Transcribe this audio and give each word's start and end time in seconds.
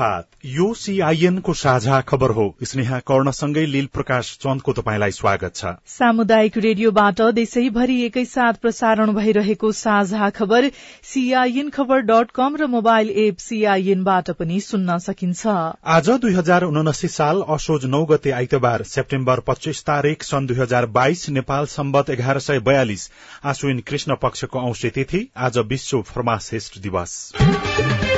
प्रभात 0.00 0.26
यो 0.46 0.72
सीआईएन 0.74 1.38
को 1.38 1.52
साझा 1.54 2.00
खबर 2.00 2.30
हो। 2.30 2.44
स्नेहा 2.62 2.98
कर्णसँगै 3.00 3.64
लील 3.66 3.86
प्रकाश 3.86 4.28
चन्दको 4.42 4.72
तपाईँलाई 4.72 5.10
स्वागत 5.12 5.56
छ। 5.56 5.72
सामुदायिक 5.86 6.56
रेडियोबाट 6.58 7.20
देशैभरि 7.36 8.00
एकैसाथ 8.02 8.60
प्रसारण 8.62 9.12
भइरहेको 9.14 9.72
साझा 9.72 10.30
खबर 10.30 10.70
सीआईएन 11.04 11.68
खबर 11.70 12.00
डट 12.02 12.30
कम 12.30 12.56
र 12.56 12.66
मोबाइल 12.66 13.10
एप 13.24 13.36
सीआईएनबाट 13.38 14.30
पनि 14.40 14.60
सुन्न 14.62 14.98
सकिन्छ। 15.00 15.46
आज 15.88 16.10
दुई 16.22 16.32
हजार 16.34 16.64
उनासी 16.64 17.08
साल 17.10 17.42
असोज 17.50 17.84
नौ 17.86 18.04
गते 18.06 18.30
आइतबार 18.32 18.82
सेप्टेम्बर 18.86 19.40
पच्चीस 19.46 19.82
तारीक 19.84 20.22
सन् 20.22 20.46
दुई 20.46 20.56
हजार 20.56 20.86
बाइस 20.96 21.28
नेपाल 21.30 21.66
सम्बत 21.68 22.10
एघार 22.10 22.38
सय 22.40 22.58
बयालिस। 22.62 23.08
आश्विन 23.44 23.80
कृष्ण 23.86 24.16
पक्षको 24.22 24.60
औंसी 24.60 24.90
तिथि 24.90 25.26
आज 25.36 25.58
विश्व 25.68 26.02
फर्मासिस्ट 26.08 26.80
दिवस। 26.80 28.09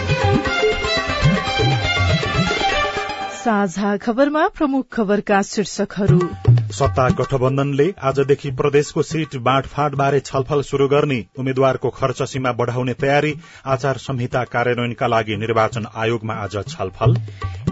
साझा 3.43 3.97
खबरमा 3.97 4.47
प्रमुख 4.49 4.85
खबरका 4.93 5.41
शीर्षकहरू। 5.43 6.19
सत्ता 6.73 7.09
गठबन्धनले 7.11 7.87
आजदेखि 8.03 8.51
प्रदेशको 8.51 9.03
सीट 9.03 9.37
बाँडफाँड 9.37 9.95
बारे 9.95 10.21
छलफल 10.21 10.63
शुरू 10.63 10.87
गर्ने 10.89 11.19
उम्मेद्वारको 11.39 11.91
खर्च 11.91 12.23
सीमा 12.23 12.53
बढ़ाउने 12.53 12.95
तयारी 12.95 13.35
आचार 13.67 13.97
संहिता 13.99 14.45
कार्यान्वयनका 14.45 15.07
लागि 15.07 15.37
निर्वाचन 15.37 15.87
आयोगमा 15.95 16.35
आज 16.35 16.57
छलफल। 16.69 17.17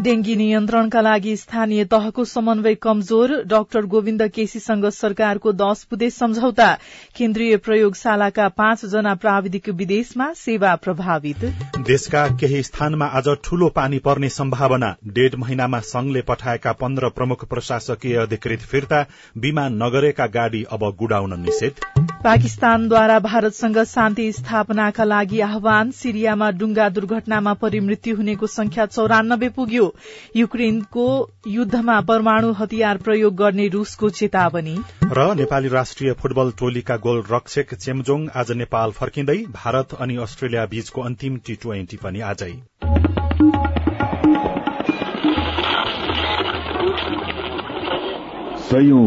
डेंगी 0.01 0.34
नियन्त्रणका 0.37 1.01
लागि 1.01 1.37
स्थानीय 1.37 1.84
तहको 1.84 2.25
समन्वय 2.25 2.75
कमजोर। 2.75 3.33
डाक्टर 3.47 3.87
गोविन्द 3.87 4.23
केसीसँग 4.23 4.89
सरकारको 4.89 5.53
दश 5.53 5.84
बुधे 5.91 6.09
सम्झौता। 6.11 6.69
केन्द्रीय 7.17 7.56
प्रयोगशालाका 7.56 8.48
पाँच 8.48 8.84
जना 8.87 9.15
प्राविधिक 9.15 9.69
विदेशमा 9.69 10.33
सेवा 10.33 10.75
प्रभावित। 10.77 11.45
देशका 11.84 12.27
केही 12.41 12.62
स्थानमा 12.62 13.06
आज 13.06 13.28
ठूलो 13.45 13.69
पानी 13.69 13.98
पर्ने 13.98 14.28
सम्भावना। 14.28 14.95
डेढ 15.06 15.34
महिनामा 15.34 15.81
संघले 15.81 16.23
पठाएका 16.23 16.73
पन्ध्र 16.73 17.09
प्रमुख 17.09 17.45
प्रशासकीय 17.45 18.17
अधिकृत 18.17 18.61
फिर्ता 18.61 19.06
विमान 19.37 19.83
नगरेका 19.83 20.27
गाड़ी 20.27 20.65
अब 20.73 20.97
गुडाउन 20.98 21.41
निषेध। 21.41 21.84
पाकिस्तानद्वारा 22.25 23.19
भारतसँग 23.19 23.78
शान्ति 23.84 24.33
स्थापनाका 24.33 25.05
लागि 25.05 25.41
आह्वान। 25.41 25.91
सिरियामा 25.91 26.51
डुंगा 26.51 26.89
दुर्घटनामा 26.89 27.55
परिमृत्यु 27.55 28.17
हुनेको 28.17 28.47
संख्या 28.47 28.87
चौरानब्बे 28.87 29.48
पुग्यो। 29.48 29.89
युक्रेनको 30.36 31.30
युद्धमा 31.46 32.00
परमाणु 32.00 32.52
हतियार 32.52 32.96
प्रयोग 32.96 33.36
गर्ने 33.36 33.69
रूसको 33.69 34.10
चेतावनी। 34.10 34.77
र 35.05 35.34
नेपाली 35.34 35.69
राष्ट्रिय 35.69 36.12
फुटबल 36.12 36.50
टोलीका 36.50 36.97
गोल 36.97 37.22
रक्षक 37.30 37.74
चेमजोङ 37.74 38.28
आज 38.34 38.52
नेपाल 38.52 38.91
फर्किँदै 38.91 39.36
भारत 39.36 39.88
अनि 40.00 40.16
अस्ट्रेलिया 40.16 40.66
बीचको 40.66 41.02
अन्तिम 41.02 41.36
टी 41.36 41.55
ट्वेन्टी 41.55 41.97
पनि 41.97 42.20
आजै। 42.20 42.52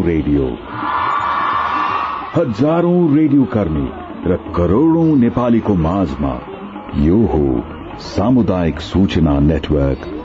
रेडियो। 0.05 0.45
हजारौं 2.35 3.15
रेडियो 3.15 3.43
कर्मी 3.43 3.87
र 4.31 4.53
करोड़ौं 4.55 5.15
नेपालीको 5.15 5.75
माझमा 5.75 6.33
यो 6.95 7.17
हो 7.17 7.63
सामुदायिक 7.99 8.79
सूचना 8.79 9.39
नेटवर्क। 9.39 10.22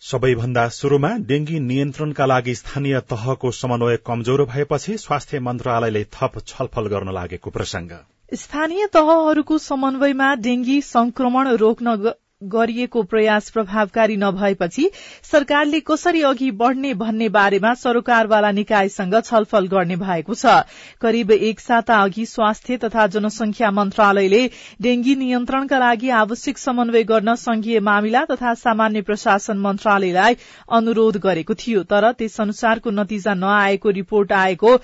सबैभन्दा 0.00 0.68
शुरूमा 0.68 1.08
डेंगी 1.08 1.60
नियन्त्रणका 1.60 2.26
लागि 2.26 2.54
स्थानीय 2.54 3.00
तहको 3.00 3.50
समन्वय 3.50 3.96
कमजोर 4.06 4.44
भएपछि 4.44 4.98
स्वास्थ्य 4.98 5.40
मन्त्रालयले 5.40 6.04
थप 6.04 6.32
छलफल 6.46 6.86
गर्न 6.86 7.12
लागेको 7.12 7.50
प्रसंग। 7.50 7.90
स्थानीय 8.34 8.86
तहहरूको 8.86 9.58
समन्वयमा 9.58 10.34
डेंगी 10.34 10.80
संक्रमण 10.80 11.48
रोक्न 11.48 12.14
गरिएको 12.42 13.02
प्रयास 13.02 13.48
प्रभावकारी 13.50 14.16
नभएपछि 14.16 14.90
सरकारले 15.24 15.78
कसरी 15.80 16.22
अघि 16.22 16.50
बढ़ने 16.52 16.92
भन्ने 16.94 17.28
बारेमा 17.28 17.72
सरोकारवाला 17.74 18.50
निकायसँग 18.52 19.14
छलफल 19.24 19.66
गर्ने 19.66 19.96
भएको 19.96 20.34
छ। 20.34 20.52
करिब 21.00 21.30
एक 21.30 21.60
साता 21.60 21.96
अघि 22.02 22.26
स्वास्थ्य 22.26 22.76
तथा 22.76 23.06
जनसंख्या 23.06 23.70
मन्त्रालयले 23.70 24.44
डेंगी 24.82 25.14
नियन्त्रणका 25.16 25.78
लागि 25.78 26.10
आवश्यक 26.18 26.58
समन्वय 26.58 27.04
गर्न 27.04 27.34
संघीय 27.34 27.80
मामिला 27.80 28.24
तथा 28.24 28.54
सामान्य 28.54 29.02
प्रशासन 29.02 29.58
मन्त्रालयलाई 29.58 30.36
अनुरोध 30.72 31.16
गरेको 31.16 31.54
थियो 31.54 31.82
तर 31.82 32.12
त्यस 32.12 32.40
अनुसारको 32.40 32.90
नतिजा 32.90 33.34
नआएको 33.34 33.90
रिपोर्ट 33.96 34.32
आएको 34.32 34.76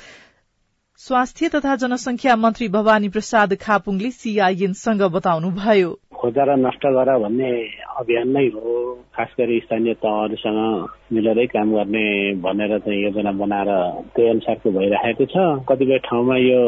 स्वास्थ्य 1.00 1.48
तथा 1.48 1.76
जनसंख्या 1.76 2.36
मन्त्री 2.36 2.69
भवानी 2.69 3.08
प्रसाद 3.08 3.54
खापुङले 3.60 4.10
सीआईएनसँग 4.10 5.02
बताउनुभयो। 5.12 5.98
खोजा 6.22 6.42
र 6.44 6.50
नष्ट 6.56 6.86
गर 6.86 7.18
भन्ने 7.18 7.50
अभियान 7.98 8.28
नै 8.30 8.46
हो। 8.54 8.91
खास 9.12 9.34
गरी 9.38 9.58
स्थानीय 9.60 9.94
तहहरूसँग 10.02 10.88
मिलेरै 11.12 11.44
काम 11.46 11.72
गर्ने 11.72 12.04
भनेर 12.40 12.78
चाहिँ 12.80 13.02
योजना 13.02 13.32
बनाएर 13.36 13.70
त्यही 14.16 14.28
अनुसारको 14.28 14.70
भइरहेको 14.72 15.24
छ। 15.28 15.36
कतिपय 15.68 15.98
ठाउँमा 16.08 16.36
यो 16.36 16.60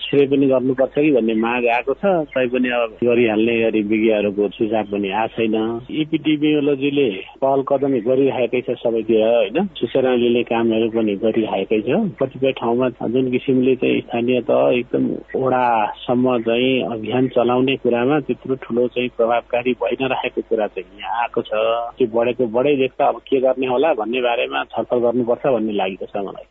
स्प्रे 0.00 0.24
पनि 0.32 0.46
गर्नुपर्छ 0.48 0.94
कि 0.94 1.10
भन्ने 1.12 1.34
माग 1.44 1.66
आएको 1.76 1.94
छ। 2.00 2.04
तैपनि 2.32 2.68
अब 2.72 2.96
गरिहाल्ने 3.04 3.54
गरी 3.60 3.82
विज्ञहरूको 3.92 4.48
सुझाव 4.56 4.84
पनि 4.92 5.10
आएको 5.12 5.36
छैन। 5.36 5.56
इपिडिमियोलोजीले 5.92 7.08
पहल 7.44 7.60
कदमी 7.68 8.00
गरिरहेकै 8.00 8.60
छ 8.64 8.78
सबैतिर 8.80 9.20
होइन? 9.20 9.68
सूचना 9.76 10.14
लिने 10.24 10.42
कामहरू 10.48 10.88
पनि 10.96 11.14
गरिरहेकै 11.20 11.80
छ। 11.84 12.00
कतिपय 12.16 12.52
ठाउँमा 12.60 12.88
जुन 13.04 13.30
किसिमले 13.30 13.74
चाहिँ 13.84 14.00
स्थानीय 14.08 14.40
तह 14.48 14.62
एकदम 14.80 15.04
ओडासम्म 15.36 16.38
चाहिँ 16.48 16.72
अभियान 16.96 17.28
चलाउने 17.36 17.76
कुरामा 17.84 18.20
त्यत्रो 18.24 18.54
ठुलो 18.64 18.88
चाहिँ 18.96 19.08
प्रभावकारी 19.20 19.72
भइ 19.84 19.94
नरहेको 20.00 20.48
कुरा 20.48 20.66
चाहिँ 20.72 20.88
यहाँ 21.04 21.20
आएको 21.22 21.42
छ। 21.42 21.72
त्यो 21.98 22.06
बढेको 22.16 22.46
बढै 22.56 22.74
देख्दा 22.76 23.08
अब 23.08 23.20
के 23.28 23.40
गर्ने 23.40 23.66
होला 23.66 23.94
भन्ने 24.00 24.20
बारेमा 24.22 24.64
छलफल 24.74 25.06
गर्नुपर्छ 25.06 25.46
भन्ने 25.46 25.72
लागेको 25.74 26.06
छ 26.06 26.26
मलाई। 26.26 26.46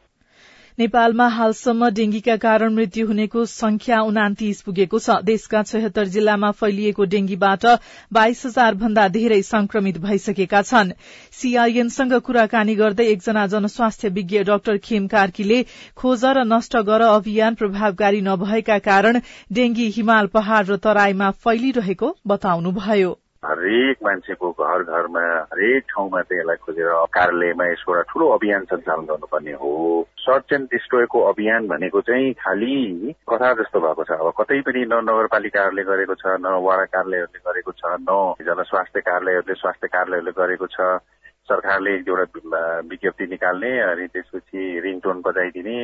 नेपालमा 0.78 1.26
हालसम्म 1.30 1.88
डेंगीका 1.98 2.36
कारण 2.44 2.74
मृत्यु 2.74 3.06
हुनेको 3.08 3.44
संख्या 3.46 4.00
उनातिस 4.02 4.62
पुगेको 4.62 5.00
छ। 5.00 5.18
देशका 5.22 5.62
छयत्तर 5.64 6.06
जिल्लामा 6.16 6.50
फैलिएको 6.52 7.06
डेंगीबाट 7.06 7.66
बाइस 8.14 8.46
हजार 8.46 8.80
भन्दा 8.82 9.08
धेरै 9.18 9.42
संक्रमित 9.44 9.98
भइसकेका 10.02 10.62
छन्। 10.64 10.92
सीआईएनसँग 11.32 12.20
कुराकानी 12.26 12.76
गर्दै 12.76 13.06
एकजना 13.06 13.46
जनस्वास्थ्य 13.54 14.10
विज्ञ 14.10 14.44
डाक्टर 14.44 14.78
खेम 14.84 15.08
कार्कीले 15.08 15.64
खोज 15.96 16.26
र 16.26 16.50
नष्ट 16.50 16.78
गर 16.90 17.02
अभियान 17.14 17.56
प्रभावकारी 17.56 18.22
नभएका 18.24 18.78
कारण 18.90 19.22
डेंगी 19.54 19.90
हिमाल 19.96 20.28
पहाड़ 20.34 20.66
र 20.66 20.78
तराईमा 20.84 21.32
फैलिरहेको 21.44 22.16
बताउनुभयो। 22.28 23.20
हरेक 23.46 23.98
मान्छेको 24.04 24.52
घर 24.52 24.84
घरमा 24.84 25.24
हरेक 25.52 25.84
ठाउँमा 25.90 26.22
चाहिँ 26.22 26.40
यसलाई 26.40 26.56
खोजेर 26.66 26.90
कार्यालयमा 27.14 27.66
यसको 27.68 27.92
एउटा 27.96 28.12
ठुलो 28.12 28.28
अभियान 28.36 28.64
सञ्चालन 28.72 29.06
गर्नुपर्ने 29.06 29.54
हो। 29.62 29.72
सर्च 30.20 30.54
एन्ड 30.54 30.68
डिस्ट्रोयको 30.72 31.20
अभियान 31.32 31.68
भनेको 31.68 32.02
चाहिँ 32.08 32.34
खालि 32.40 33.14
कथा 33.30 33.54
जस्तो 33.60 33.80
भएको 33.80 34.04
छ। 34.04 34.12
अब 34.24 34.32
कतै 34.40 34.60
पनि 34.64 34.86
न 34.86 35.04
नगरपालिकाहरूले 35.10 35.84
गरेको 35.84 36.16
छ 36.16 36.40
न 36.40 36.56
वडा 36.64 36.86
कार्यालयहरूले 36.96 37.44
गरेको 37.48 37.72
छ 37.72 37.84
न 38.08 38.46
जनस्वास्थ्य 38.48 39.02
कार्यालयहरूले 39.02 39.60
स्वास्थ्य 39.60 39.88
कार्यालयहरूले 39.88 40.38
गरेको 40.40 40.68
छ। 40.72 41.04
सरकारले 41.44 41.92
एउटा 42.00 42.60
विज्ञप्ति 42.88 43.26
निकाल्ने 43.28 43.72
अनि 43.92 44.08
त्यसपछि 44.08 44.62
रिङटोन 44.80 45.18
बजाइदिने। 45.28 45.80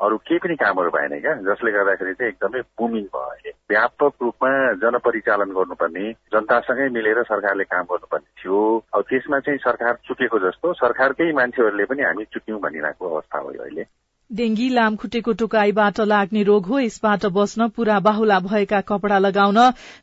अरू 0.00 0.16
केही 0.16 0.38
पनि 0.38 0.54
कामहरू 0.56 0.90
भएन 0.90 1.20
क्या। 1.20 1.34
जसले 1.34 1.72
गर्दाखेरि 1.72 2.14
चाहिँ 2.14 2.32
एकदमै 2.32 2.60
बुमिङ 2.60 3.04
भयो 3.04 3.20
अहिले। 3.20 3.50
व्यापक 3.70 4.12
रूपमा 4.22 4.50
जनपरिचालन 4.72 5.50
गर्नुपर्ने 5.50 6.12
जनतासँगै 6.12 6.88
मिलेर 6.88 7.22
सरकारले 7.22 7.64
काम 7.64 7.84
गर्नुपर्ने 7.84 8.42
थियो। 8.42 8.84
अब 8.94 9.02
त्यसमा 9.02 9.38
चाहिँ 9.38 9.58
सरकार 9.58 9.94
चुकेको 10.04 10.38
जस्तो 10.38 10.72
सरकारकै 10.72 11.32
मान्छेहरूले 11.32 11.84
पनि 11.84 12.02
हामी 12.02 12.24
चुक्यौँ 12.24 12.60
भनिरहेको 12.60 13.14
अवस्था 13.14 13.38
हो 13.38 13.48
अहिले। 13.48 13.84
डेंगी 14.30 14.68
लामखुट्टेको 14.68 15.32
टोकाईबाट 15.32 16.00
लाग्ने 16.00 16.42
रोग 16.42 16.66
हो। 16.66 16.78
यसबाट 16.78 17.24
बस्न 17.26 17.68
पूरा 17.68 17.98
बाहुला 18.00 18.38
भएका 18.40 18.80
कपड़ा 18.80 19.18
लगाउन 19.18 19.58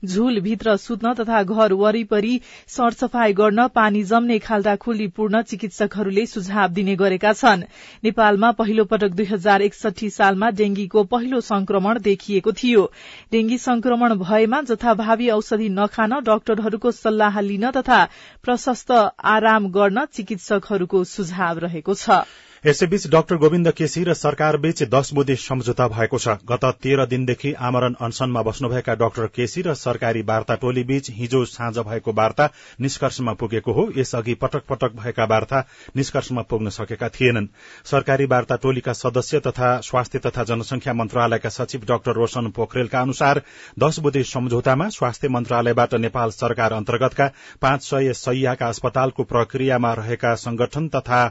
झूलभित्र 0.06 0.76
सुत्न 0.78 1.14
तथा 1.14 1.42
घर 1.44 1.74
वरिपरि 1.74 2.40
सरसफाई 2.68 3.34
गर्न 3.34 3.68
पानी 3.68 4.04
जम्ने 4.04 4.38
खाल्डा 4.40 4.76
खुल्ली 4.76 5.08
पूर्ण 5.08 5.42
चिकित्सकहरूले 5.42 6.26
सुझाव 6.26 6.70
दिने 6.70 6.96
गरेका 6.96 7.34
छन्। 7.34 7.64
नेपालमा 8.04 8.52
पहिलो 8.52 8.86
पटक 8.86 9.12
दुई 9.12 9.26
हजार 9.26 9.62
एकसठी 9.62 10.10
सालमा 10.10 10.50
डेंगीको 10.52 11.04
पहिलो 11.04 11.42
संक्रमण 11.42 12.00
देखिएको 12.00 12.52
थियो। 12.54 12.92
डेंगी 13.32 13.58
संक्रमण 13.58 14.16
भएमा 14.16 14.62
जथाभावी 14.62 15.30
औषधि 15.30 15.70
नखान 15.70 16.20
डाक्टरहरूको 16.24 16.92
सल्लाह 16.94 17.40
लिन 17.42 17.70
तथा 17.72 18.04
प्रशस्त 18.44 18.92
आराम 19.36 19.70
गर्न 19.70 20.06
चिकित्सकहरूको 20.14 21.04
सुझाव 21.04 21.60
रहेको 21.60 21.94
छ। 21.94 22.26
यसैबीच 22.66 23.06
डाक्टर 23.14 23.36
गोविन्द 23.38 23.70
केसी 23.72 24.04
र 24.04 24.14
सरकारबीच 24.16 24.82
दश 24.90 25.14
बुधे 25.14 25.36
सम्झौता 25.38 25.88
भएको 25.88 26.18
छ। 26.18 26.34
गत 26.50 26.64
तेह्र 26.82 27.06
दिनदेखि 27.06 27.52
आमरण 27.62 27.94
अनसनमा 28.02 28.42
बस्नुभएका 28.42 28.94
डाक्टर 28.98 29.26
केसी 29.30 29.62
र 29.62 29.74
सरकारी 29.78 30.22
वार्ता 30.26 30.56
टोली 30.58 30.84
बीच 30.84 31.10
हिजो 31.14 31.44
साँझ 31.46 31.78
भएको 31.80 32.12
वार्ता 32.12 32.50
निष्कर्षमा 32.82 33.34
पुगेको 33.38 33.72
हो। 33.72 33.84
यसअघि 33.98 34.34
पटक 34.42 34.64
पटक 34.70 34.96
भएका 34.96 35.26
वार्ता 35.26 35.60
निष्कर्षमा 35.96 36.42
पुग्न 36.50 36.70
सकेका 36.72 37.10
थिएनन्। 37.10 37.48
सरकारी 37.86 38.26
वार्ता 38.26 38.56
टोलीका 38.64 38.94
सदस्य 38.96 39.40
तथा 39.48 39.70
स्वास्थ्य 39.86 40.20
तथा 40.26 40.44
जनसंख्या 40.44 40.94
मन्त्रालयका 40.96 41.50
सचिव 41.50 41.86
डाक्टर 41.86 42.18
रोशन 42.18 42.50
पोखरेलका 42.58 43.02
अनुसार 43.02 43.42
दश 43.80 44.00
बुधे 44.00 44.24
सम्झौतामा 44.24 44.90
स्वास्थ्य 44.98 45.30
मन्त्रालयबाट 45.38 45.94
नेपाल 46.02 46.32
सरकार 46.32 46.74
अन्तर्गतका 46.74 47.30
पाँच 47.62 47.84
सय 47.84 48.14
सयका 48.16 48.68
अस्पतालको 48.70 49.24
प्रक्रियामा 49.26 49.94
रहेका 50.02 50.36
संगठन 50.40 50.90
तथा 50.98 51.24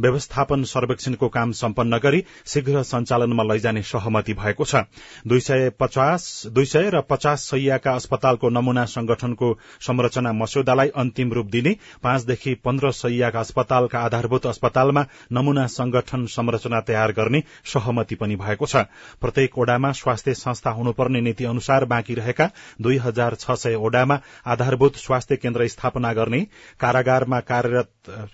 व्यवस्थापन 0.00 0.62
सर्वेक्षणको 0.64 1.28
काम 1.28 1.52
सम्पन्न 1.52 1.98
गरी 1.98 2.22
शीघ्र 2.46 2.82
सञ्चालनमा 2.84 3.42
लैजाने 3.44 3.82
सहमति 3.84 4.34
भएको 4.34 4.64
छ। 4.64 4.82
दुई 5.26 5.40
सय 5.40 6.90
र 6.90 7.00
पचास 7.00 7.42
सयका 7.42 7.92
अस्पतालको 7.92 8.48
नमूना 8.50 8.84
संगठनको 8.86 9.52
संरचना 9.80 10.32
मस्यौदालाई 10.32 10.88
अन्तिम 10.96 11.32
रूप 11.32 11.46
दिने 11.48 11.76
पाँचदेखि 12.02 12.54
पन्ध्र 12.64 12.90
सयका 12.92 13.40
अस्पतालका 13.40 13.98
आधारभूत 14.00 14.46
अस्पतालमा 14.46 15.04
नमूना 15.32 15.66
संगठन 15.68 16.26
संरचना 16.28 16.80
तयार 16.80 17.12
गर्ने 17.12 17.42
सहमति 17.64 18.14
पनि 18.14 18.36
भएको 18.36 18.66
छ। 18.66 18.84
प्रत्येक 19.20 19.58
ओडामा 19.58 19.92
स्वास्थ्य 19.92 20.34
संस्था 20.34 20.70
हुनुपर्ने 20.70 21.20
नीति 21.20 21.44
अनुसार 21.44 21.84
बाँकी 21.84 22.14
रहेका 22.14 22.50
दुई 22.82 22.96
हजार 22.98 23.34
छ 23.34 23.58
सय 23.58 23.74
ओडामा 23.76 24.20
आधारभूत 24.46 24.96
स्वास्थ्य 24.96 25.36
केन्द्र 25.36 25.68
स्थापना 25.68 26.12
गर्ने 26.12 26.40
कारागारमा 26.80 27.40
कार्यरत 27.42 27.90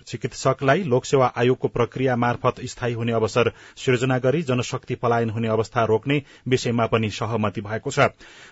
चिकित्सकलाई 0.06 0.82
लोकसेवा 0.84 1.32
आयोगको 1.55 1.69
प्रक्रिया 1.69 2.15
मार्फत 2.17 2.55
स्थायी 2.67 2.95
हुने 2.95 3.12
अवसर 3.15 3.53
सृजना 3.77 4.19
गरी 4.19 4.43
जनशक्ति 4.43 4.95
पलायन 4.97 5.31
हुने 5.31 5.49
अवस्था 5.49 5.85
रोक्ने 5.85 6.23
विषयमा 6.49 6.87
पनि 6.87 7.11
सहमति 7.11 7.61
भएको 7.61 7.91
छ। 7.91 8.09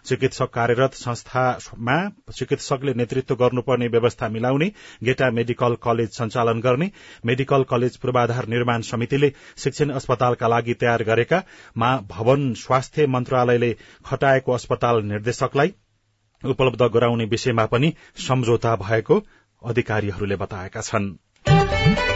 चिकित्सक 0.06 0.50
कार्यरत 0.54 0.94
संस्थामा 0.94 1.96
चिकित्सकले 2.31 2.94
नेतृत्व 2.94 3.34
गर्नुपर्ने 3.34 3.88
व्यवस्था 3.88 4.28
मिलाउने 4.28 4.70
गेटा 5.02 5.31
मेडिकल 5.32 5.75
कलेज 5.82 6.10
सञ्चालन 6.12 6.60
गर्ने 6.60 6.90
मेडिकल 7.26 7.62
कलेज 7.70 7.96
पूर्वाधार 7.99 8.46
निर्माण 8.49 8.81
समितिले 8.82 9.32
शिक्षण 9.58 9.90
अस्पतालका 9.98 10.48
लागि 10.48 10.75
तयार 10.75 11.02
गरेका 11.02 11.43
भवन 12.08 12.52
स्वास्थ्य 12.56 13.06
मन्त्रालयले 13.08 13.72
खटाएको 14.06 14.52
अस्पताल 14.52 15.02
निर्देशकलाई 15.05 15.75
उपलब्ध 16.43 16.82
गराउने 16.94 17.25
विषयमा 17.26 17.66
पनि 17.66 17.93
सम्झौता 18.20 18.76
भएको 18.78 19.22
अधिकारीहरूले 19.62 20.37
बताएका 20.37 20.81
छन्। 20.82 22.11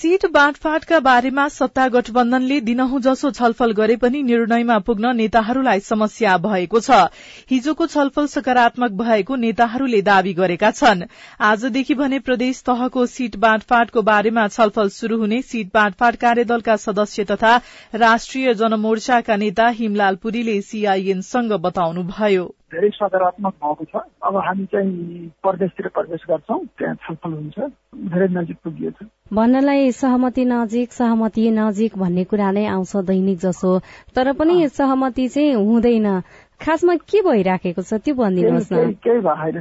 सीट 0.00 0.24
बाँडफाँडका 0.32 0.98
बारेमा 1.00 1.46
सत्ता 1.48 1.86
गठबन्धनले 1.88 2.60
दिनहुँ 2.60 3.00
जसो 3.00 3.30
छलफल 3.30 3.72
गरे 3.72 3.96
पनि 3.96 4.22
निर्णयमा 4.22 4.78
पुग्न 4.78 5.14
नेताहरूलाई 5.16 5.80
समस्या 5.80 6.36
भएको 6.38 6.80
छ। 6.80 7.00
हिजोको 7.50 7.86
छलफल 7.86 8.26
सकारात्मक 8.26 8.92
भएको 9.00 9.36
नेताहरूले 9.36 10.00
दावी 10.02 10.32
गरेका 10.34 10.70
छन्। 10.70 11.04
आजदेखि 11.40 11.94
भने 11.94 12.18
प्रदेश 12.20 12.62
तहको 12.62 13.04
सीट 13.06 13.36
बाँडफाँडको 13.36 14.02
बारेमा 14.02 14.46
छलफल 14.48 14.88
शुरू 14.88 15.18
हुने 15.18 15.42
सीट 15.42 15.68
बाँडफाँड 15.74 16.16
कार्यदलका 16.16 16.76
सदस्य 16.76 17.24
तथा 17.24 17.56
राष्ट्रिय 17.96 18.54
जनमोर्चाका 18.54 19.36
नेता 19.36 19.68
हिमलाल 19.76 20.16
पुरीले 20.16 20.60
सीआईएनसँग 20.62 21.52
बताउनुभयो। 21.60 22.48
धेरै 22.72 22.90
सकारात्मक 22.94 23.54
भएको 23.62 23.84
छ। 23.84 24.02
अब 24.22 24.36
हामी 24.36 24.64
चाहिँ 24.72 25.30
प्रदेशतिर 25.42 25.88
प्रवेश 25.94 26.22
गर्छौँ 26.30 26.60
त्यहाँ 26.78 26.94
छलफल 27.02 27.32
हुन्छ 27.32 27.58
धेरै 28.10 28.28
नजिक 28.30 28.56
पुगिएको 28.64 29.04
छ 29.04 29.08
भन्नलाई 29.32 29.90
सहमति 29.92 30.44
नजिक 30.44 30.92
सहमति 30.92 31.50
नजिक 31.50 31.98
भन्ने 31.98 32.24
कुरा 32.24 32.50
नै 32.50 32.66
आउँछ 32.66 32.96
दैनिक 33.10 33.38
जसो। 33.38 33.78
तर 34.14 34.32
पनि 34.32 34.68
सहमति 34.68 35.28
चाहिँ 35.28 35.54
हुँदैन। 35.54 36.08
खासमा 36.60 36.94
के 37.10 37.20
भइराखेको 37.22 37.82
छ 37.82 37.94
त्यो 38.04 38.14
भनिदिनुहोस् 38.14 38.72
न। 38.72 38.92
केही 39.04 39.20
भएन 39.22 39.60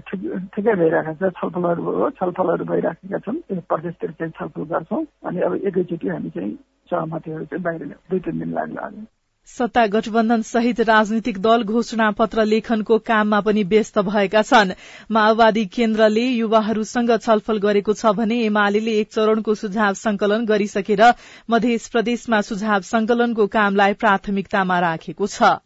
ठिकै 0.55 0.73
भइरहेको 0.75 1.29
छ। 1.29 1.33
छलफलहरू 1.37 1.83
हो 1.83 2.09
छलफलहरू 2.17 2.65
भइराखेका 2.65 3.17
छन्। 3.25 3.37
प्रदेशतिर 3.69 4.11
चाहिँ 4.19 4.33
छलफल 4.39 4.63
गर्छौँ। 4.73 5.05
अनि 5.25 5.39
अब 5.41 5.53
एकैचोटि 5.69 6.07
हामी 6.07 6.29
चाहिँ 6.29 6.51
सहमतिहरू 6.89 7.45
चाहिँ 7.45 7.63
बाहिर 7.63 7.85
दुई 8.09 8.19
तिन 8.19 8.39
दिन 8.39 8.53
लाग्ला। 8.53 8.89
सत्ता 9.49 9.85
गठबन्धन 9.87 10.41
सहित 10.41 10.79
राजनीतिक 10.81 11.37
दल 11.41 11.63
घोषणा 11.63 12.09
पत्र 12.11 12.43
लेखनको 12.45 12.97
काममा 12.99 13.39
पनि 13.39 13.63
व्यस्त 13.63 13.99
भएका 13.99 14.41
छन्। 14.41 14.71
माओवादी 15.11 15.65
केन्द्रले 15.65 16.25
युवाहरूसँग 16.25 17.11
छलफल 17.17 17.57
गरेको 17.59 17.93
छ 17.93 18.13
भने 18.15 18.39
एमाले 18.45 18.79
एक 18.93 19.11
चरणको 19.11 19.55
सुझाव 19.55 19.93
संकलन 19.99 20.45
गरिसकेर 20.45 21.03
मध्य 21.49 21.77
प्रदेशमा 21.91 22.41
सुझाव 22.41 22.81
संकलनको 22.87 23.47
कामलाई 23.47 23.93
प्राथमिकतामा 23.99 24.79
राखेको 24.79 25.27
छ। 25.27 25.57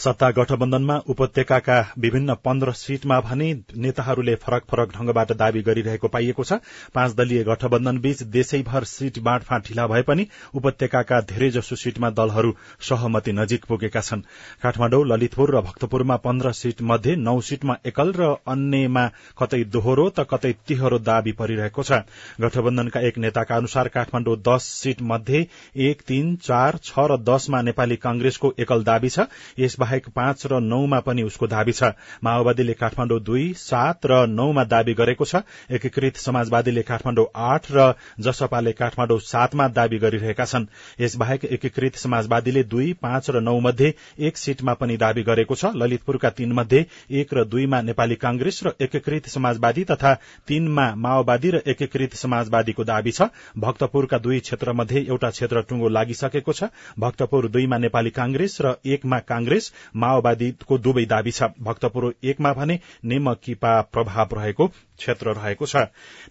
सत्ता 0.00 0.30
गठबन्धनमा 0.30 0.94
उपत्यकाका 1.08 1.74
विभिन्न 1.98 2.34
पन्ध्र 2.44 2.72
सीटमा 2.72 3.18
भने 3.20 3.48
नेताहरूले 3.76 4.34
फरक 4.34 4.62
फरक 4.70 4.92
ढंगबाट 4.92 5.32
दावी 5.32 5.62
गरिरहेको 5.62 6.08
पाइएको 6.08 6.44
छ। 6.44 6.56
पाँच 6.94 7.14
दलीय 7.14 7.42
गठबन्धन 7.44 7.98
बीच 8.00 8.22
देशैभर 8.32 8.84
सीट 8.86 9.18
बाँडफाँड 9.20 9.62
ढिला 9.62 9.86
भए 9.86 10.02
पनि 10.02 10.26
उपत्यकाका 10.54 11.20
धेरैजसो 11.26 11.76
सीटमा 11.76 12.10
दलहरू 12.12 12.54
सहमति 12.80 13.32
नजिक 13.32 13.64
पुगेका 13.64 14.00
छन्। 14.00 14.22
काठमाडौँ 14.62 15.04
ललितपुर 15.06 15.54
र 15.56 15.60
भक्तपुरमा 15.60 16.16
पन्ध्र 16.24 16.52
सीट 16.52 16.80
मध्ये 16.82 17.16
नौ 17.18 17.40
सीटमा 17.42 17.76
एकल 17.84 18.12
र 18.16 18.30
अन्यमा 18.48 19.04
कतै 19.36 19.62
दोहोरो 19.68 20.08
त 20.10 20.26
कतै 20.30 20.52
तिहरो 20.64 20.98
दावी 21.00 21.32
परिरहेको 21.34 21.82
छ। 21.82 22.00
गठबन्धनका 22.40 23.00
एक 23.02 23.18
नेताका 23.18 23.56
अनुसार 23.56 23.88
काठमाडौँ 23.90 24.38
दश 24.40 24.72
सीट 24.80 25.02
मध्ये 25.04 25.46
एक 25.76 26.02
तीन 26.08 26.34
चार 26.40 26.80
छ 26.80 27.06
र 27.06 27.20
दशमा 27.20 27.62
नेपाली 27.62 27.96
कांग्रेसको 28.00 28.54
एकल 28.58 28.82
दावी 28.84 29.08
छ। 29.10 29.28
यसबाहेक 29.60 29.88
बाहेक 29.90 30.08
पाँच 30.14 30.46
र 30.46 30.58
नौमा 30.62 30.98
पनि 31.02 31.22
उसको 31.24 31.46
दावी 31.48 31.72
छ। 31.72 31.98
माओवादीले 32.22 32.74
काठमाडौँ 32.78 33.18
दुई 33.20 33.46
सात 33.58 34.06
र 34.06 34.26
नौमा 34.30 34.64
दावी 34.64 34.94
गरेको 34.94 35.24
छ। 35.24 35.42
एकीकृत 35.68 36.16
समाजवादीले 36.16 36.82
काठमाडौँ 36.86 37.26
आठ 37.34 37.66
र 37.72 37.94
जसपाले 38.20 38.72
काठमाडौँ 38.72 39.18
सातमा 39.20 39.66
दावी 39.70 39.98
गरिरहेका 39.98 40.44
छन्। 40.46 40.66
यसबाहेक 41.00 41.44
एकीकृत 41.50 41.96
समाजवादीले 41.98 42.62
दुई 42.64 42.92
पाँच 43.02 43.30
र 43.30 43.40
नौ 43.42 43.58
मध्ये 43.60 43.94
एक 44.20 44.36
सीटमा 44.38 44.74
पनि 44.78 44.96
दावी 44.96 45.22
गरेको 45.24 45.54
छ। 45.56 45.74
ललितपुरका 45.74 46.30
तीन 46.38 46.52
मध्ये 46.52 46.86
एक 47.10 47.34
र 47.34 47.44
दुईमा 47.46 47.80
नेपाली 47.82 48.14
कांग्रेस 48.16 48.62
र 48.62 48.72
एकीकृत 48.80 49.26
समाजवादी 49.28 49.84
तथा 49.90 50.14
तीनमा 50.46 50.86
माओवादी 50.96 51.50
र 51.50 51.62
एकीकृत 51.66 52.14
समाजवादीको 52.14 52.84
दावी 52.84 53.10
छ। 53.10 53.30
भक्तपुरका 53.58 54.18
दुई 54.20 54.38
क्षेत्र 54.40 54.72
मध्ये 54.72 55.04
एउटा 55.08 55.30
क्षेत्र 55.30 55.66
टुङ्गो 55.66 55.88
लागिसकेको 55.90 56.52
छ। 56.52 56.70
भक्तपुर 57.00 57.48
दुईमा 57.50 57.78
नेपाली 57.80 58.10
कांग्रेस 58.12 58.58
र 58.60 58.74
एकमा 58.86 59.18
कांग्रेस 59.26 59.72
माओवादीको 59.96 60.78
दुवै 60.78 61.04
दावी 61.04 61.30
छ। 61.30 61.42
भक्तपुर 61.60 62.14
एकमा 62.24 62.52
भने 62.52 62.78
नेमकिपा 63.04 63.80
प्रभाव 63.92 64.28
रहेको 64.32 64.66
क्षेत्र 64.66 65.34
रहेको 65.34 65.66
छ। 65.66 65.76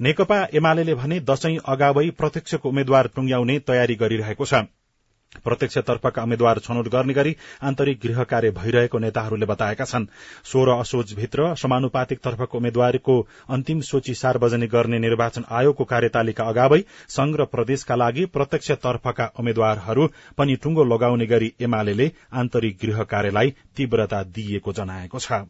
नेकपा 0.01 0.39
एमाले 0.53 0.93
भने 0.95 1.19
दशैं 1.19 1.57
अगावै 1.65 2.09
प्रत्यक्षको 2.17 2.69
उम्मेद्वार 2.69 3.07
टुंग्याउने 3.15 3.59
तयारी 3.59 3.95
गरिरहेको 3.95 4.45
छ। 4.45 4.53
प्रत्यक्षतर्फका 5.45 6.23
उम्मेद्वार 6.23 6.59
छनौट 6.59 6.87
गर्ने 6.87 7.13
गरी 7.13 7.35
आन्तरिक 7.63 7.99
गृह 8.03 8.23
कार्य 8.23 8.51
भइरहेको 8.51 8.99
नेताहरूले 8.99 9.45
बताएका 9.45 9.85
छन्। 9.85 10.07
सोह्र 10.43 10.77
असोजभित्र 10.79 11.53
समानुपातिक 11.55 12.19
तर्फको 12.19 12.57
उम्मेद्वारको 12.57 13.19
अन्तिम 13.49 13.81
सूची 13.89 14.13
सार्वजनिक 14.15 14.71
गर्ने 14.71 14.99
निर्वाचन 14.99 15.45
आयोगको 15.51 15.83
कार्यतालिका 15.85 16.43
अगावै 16.45 16.81
संघ 17.09 17.35
र 17.35 17.45
प्रदेशका 17.45 17.95
लागि 17.95 18.25
प्रत्यक्षतर्फका 18.33 19.31
उम्मेद्वारहरू 19.39 20.07
पनि 20.37 20.55
टुङ्गो 20.63 20.83
लगाउने 20.85 21.25
गरी 21.25 21.53
एमाले 21.61 22.11
आन्तरिक 22.33 22.77
गृह 22.81 23.03
कार्यलाई 23.13 23.55
तीव्रता 23.77 24.23
दिइएको 24.35 24.73
जनाएको 24.73 25.19
छ। 25.19 25.45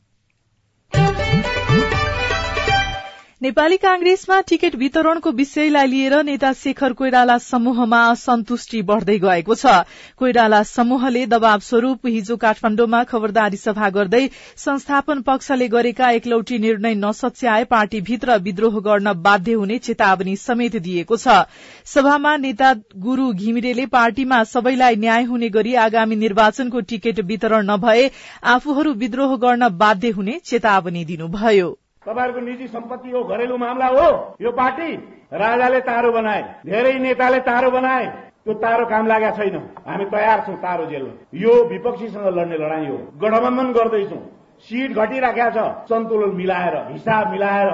नेपाली 3.41 3.75
कांग्रेसमा 3.77 4.39
टिकट 4.49 4.73
वितरणको 4.75 5.31
विषयलाई 5.31 5.87
लिएर 5.87 6.13
नेता 6.23 6.51
शेखर 6.55 6.93
कोइराला 6.93 7.37
समूहमा 7.39 8.01
असन्तुष्टि 8.07 8.81
बढ़दै 8.89 9.17
गएको 9.17 9.55
छ। 9.55 9.75
कोइराला 10.19 10.61
समूहले 10.63 11.25
दबाव 11.25 11.59
स्वरूप 11.59 12.07
हिजो 12.07 12.35
काठमाण्डुमा 12.35 13.03
खबरदारी 13.03 13.57
सभा 13.57 13.89
गर्दै 13.89 14.27
संस्थापन 14.57 15.21
पक्षले 15.23 15.67
गरेका 15.69 16.11
एकलौटी 16.11 16.57
निर्णय 16.59 16.93
नसच्याए 16.99 17.63
पार्टीभित्र 17.71 18.37
विद्रोह 18.43 18.79
गर्न 18.83 19.13
बाध्य 19.23 19.53
हुने 19.55 19.77
चेतावनी 19.79 20.35
समेत 20.37 20.75
दिएको 20.83 21.15
छ। 21.17 21.39
सभामा 21.87 22.37
नेता 22.37 22.75
गुरू 22.99 23.31
घिमिरेले 23.33 23.85
पार्टीमा 23.89 24.43
सबैलाई 24.51 24.95
न्याय 24.99 25.23
हुने 25.23 25.49
गरी 25.49 25.75
आगामी 25.87 26.15
निर्वाचनको 26.27 26.79
टिकट 26.89 27.19
वितरण 27.25 27.71
नभए 27.71 28.09
आफूहरू 28.51 28.93
विद्रोह 28.99 29.37
गर्न 29.39 29.77
बाध्य 29.77 30.09
हुने 30.11 30.41
चेतावनी 30.45 31.05
दिनुभयो। 31.05 31.77
तपाईँहरूको 32.05 32.41
निजी 32.41 32.67
सम्पत्ति 32.69 33.09
हो 33.11 33.23
घरेलु 33.25 33.57
मामला 33.57 33.87
हो 33.89 34.07
यो 34.41 34.51
पार्टी 34.51 34.89
राजाले 35.33 35.79
तारो 35.81 36.11
बनाए 36.11 36.41
धेरै 36.65 36.93
नेताले 36.99 37.39
तारो 37.45 37.69
बनाए 37.71 38.05
त्यो 38.45 38.53
तारो 38.63 38.85
काम 38.87 39.07
लागेको 39.07 39.35
छैन। 39.37 39.55
हामी 39.85 40.05
तयार 40.09 40.39
छौँ 40.47 40.55
तारो 40.57 40.85
जेल्न 40.85 41.11
यो 41.35 41.53
विपक्षीसँग 41.69 42.27
लड्ने 42.37 42.57
लडाई 42.57 42.87
हो। 42.87 42.97
गठबन्धन 43.21 43.71
गर्दैछौ। 43.73 44.19
सिट 44.65 44.91
घटिराखेका 44.91 45.49
छ 45.51 45.59
सन्तुलन 45.89 46.35
मिलाएर 46.35 46.75
हिसाब 46.89 47.31
मिलाएर 47.31 47.69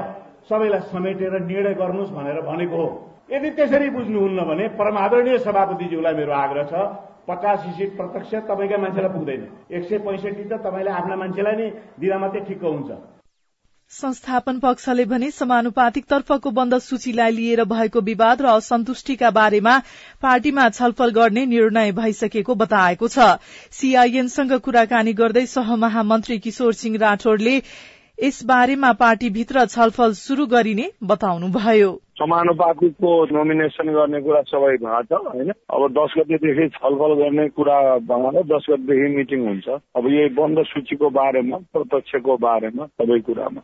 सबैलाई 0.49 0.81
समेटेर 0.91 1.39
निर्णय 1.41 1.73
गर्नुहोस् 1.73 2.11
भनेर 2.11 2.41
भनेको 2.41 2.77
हो। 2.77 2.89
यदि 3.31 3.49
त्यसरी 3.57 3.89
बुझ्नुहुन्न 3.89 4.39
भने 4.49 4.67
परमादरणीय 4.75 5.37
सभापतिज्यूलाई 5.45 6.13
मेरो 6.13 6.33
आग्रह 6.33 6.63
छ 6.65 6.73
पचासी 7.29 7.71
सिट 7.77 7.97
प्रत्यक्ष 7.97 8.33
तपाईँकै 8.49 8.77
मान्छेलाई 8.77 9.11
पुग्दैन। 9.13 9.41
एक 9.71 9.83
सय 9.85 9.97
पैँसठी 9.97 10.43
त 10.43 10.53
तपाईँले 10.65 10.91
आफ्ना 10.91 11.15
मान्छेलाई 11.15 11.55
नै 11.55 11.69
दिँदा 11.99 12.17
मात्रै 12.17 12.41
ठिक्क 12.49 12.63
हुन्छ। 12.63 12.89
संस्थापन 13.91 14.57
पक्षले 14.59 15.03
भने 15.05 15.29
समानुपातिक 15.31 16.05
तर्फको 16.05 16.51
बन्द 16.51 16.77
सूचीलाई 16.79 17.31
लिएर 17.31 17.63
भएको 17.65 17.99
विवाद 18.01 18.41
र 18.41 18.45
असन्तुष्टिका 18.51 19.29
बारेमा 19.31 19.77
पार्टीमा 20.21 20.67
छलफल 20.69 21.09
गर्ने 21.09 21.45
निर्णय 21.45 21.91
भइसकेको 21.91 22.55
बताएको 22.55 23.07
छ। 23.07 23.27
सीआईएनसँग 23.71 24.51
कुराकानी 24.59 25.13
गर्दै 25.13 25.45
सहमहामन्त्री 25.45 26.37
किशोर 26.39 26.73
सिंह 26.73 26.97
राठौड़ले 26.97 27.55
यस 28.17 28.43
बारेमा 28.45 28.91
पार्टीभित्र 28.99 29.65
छलफल 29.67 30.13
शुरू 30.13 30.45
गरिने 30.47 30.89
बताउनुभयो। 31.03 31.91
समानुपातिकको 32.19 33.13
नोमिनेसन 33.31 33.93
गर्ने 33.93 34.21
कुरा 34.21 34.41
सबै 34.51 34.75
भएको 34.77 35.03
छ 35.03 35.21
होइन? 35.27 35.51
अब 35.51 35.87
दस 35.99 36.17
गतेदेखि 36.17 36.67
छलफल 36.75 37.15
गर्ने 37.21 37.47
कुरा 37.55 37.79
भएर 38.11 38.43
दस 38.51 38.65
गतेदेखि 38.69 39.15
मिटिङ 39.15 39.47
हुन्छ। 39.47 39.67
अब 39.69 40.11
यही 40.11 40.35
बन्द 40.35 40.63
सूचीको 40.65 41.09
बारेमा 41.21 41.57
प्रत्यक्षको 41.73 42.37
बारेमा 42.47 42.85
सबै 42.85 43.19
कुरामा। 43.29 43.61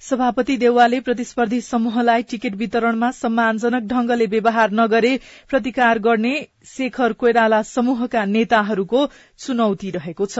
सभापति 0.00 0.56
देउवाले 0.56 1.00
प्रतिस्पर्धी 1.00 1.60
समूहलाई 1.60 2.22
टिकट 2.22 2.54
वितरणमा 2.54 3.10
सम्मानजनक 3.10 3.82
ढंगले 3.82 4.26
व्यवहार 4.26 4.70
नगरे 4.70 5.20
प्रतिकार 5.48 5.98
गर्ने 5.98 6.32
शेखर 6.66 7.12
कोइराला 7.12 7.62
समूहका 7.62 8.24
नेताहरूको 8.24 9.06
चुनौती 9.38 9.90
रहेको 9.90 10.26
छ। 10.26 10.38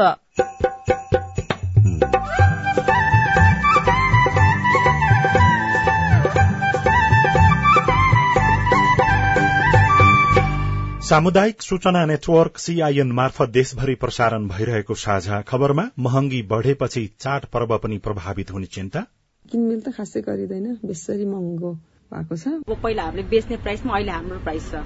सामुदायिक 11.03 11.63
सूचना 11.63 12.05
नेटवर्क 12.07 12.59
सीआईएन 12.59 13.13
मार्फत 13.13 13.49
देशभरि 13.51 13.95
प्रसारण 13.95 14.49
भइरहेको 14.49 14.95
साझा 14.95 15.41
खबरमा 15.41 15.89
महँगी 15.99 16.43
बढ़ेपछि 16.43 17.07
चाड 17.21 17.45
पर्व 17.45 17.79
पनि 17.79 17.99
प्रभावित 17.99 18.51
हुने 18.51 18.67
चिन्ता। 18.67 19.07
किनमेल 19.51 19.81
त 19.81 19.93
खासै 19.97 20.21
गरिँदैन। 20.23 20.79
बेसरी 20.85 21.25
महँगो 21.27 21.73
भएको 22.13 22.37
छ। 22.37 22.49
अब 22.67 22.79
पहिला 22.83 23.03
हामीले 23.03 23.23
बेच्ने 23.31 23.57
प्राइसमा 23.65 23.95
अहिले 23.95 24.13
हाम्रो 24.13 24.39
प्राइस 24.47 24.71
छ। 24.71 24.83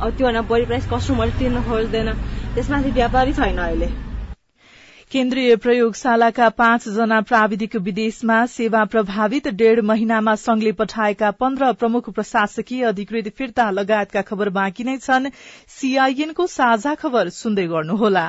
अब 0.00 0.10
त्योभन्दा 0.16 0.42
बढी 0.50 0.64
प्राइस 0.66 0.86
कस्टमरले 0.90 1.38
तिर्न 1.38 1.62
खोज्दैन। 1.62 2.08
त्यसमाथि 2.54 2.90
व्यापारी 2.90 3.32
छैन 3.34 3.58
अहिले। 3.58 3.88
केन्द्रीय 5.12 5.56
प्रयोगशालाका 5.56 6.48
पाँचजना 6.58 7.20
प्राविधिक 7.20 7.76
विदेशमा 7.78 8.38
सेवा 8.50 8.84
प्रभावित 8.84 9.48
डेढ़ 9.54 9.80
महिनामा 9.80 10.34
संघले 10.34 10.72
पठाएका 10.72 11.30
पन्ध्र 11.30 11.72
प्रमुख 11.72 12.10
प्रशासकीय 12.10 12.84
अधिकृत 12.84 13.28
फिर्ता 13.38 13.70
लगायतका 13.70 14.22
खबर 14.22 14.50
बाँकी 14.50 14.84
नै 14.84 14.96
छन्। 14.98 15.30
सीआईएनको 15.70 16.46
साझा 16.50 16.94
खबर 16.94 17.28
सुन्दै 17.38 17.66
गर्नुहोला। 17.66 18.26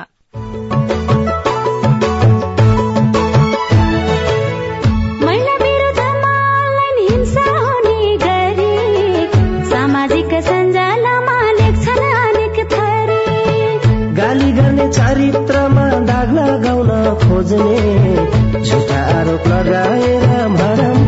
खोज्ने 17.46 18.62
झुटा 18.62 19.00
आरोप 19.18 19.46
लगाएर 19.46 20.24
भरम 20.48 21.04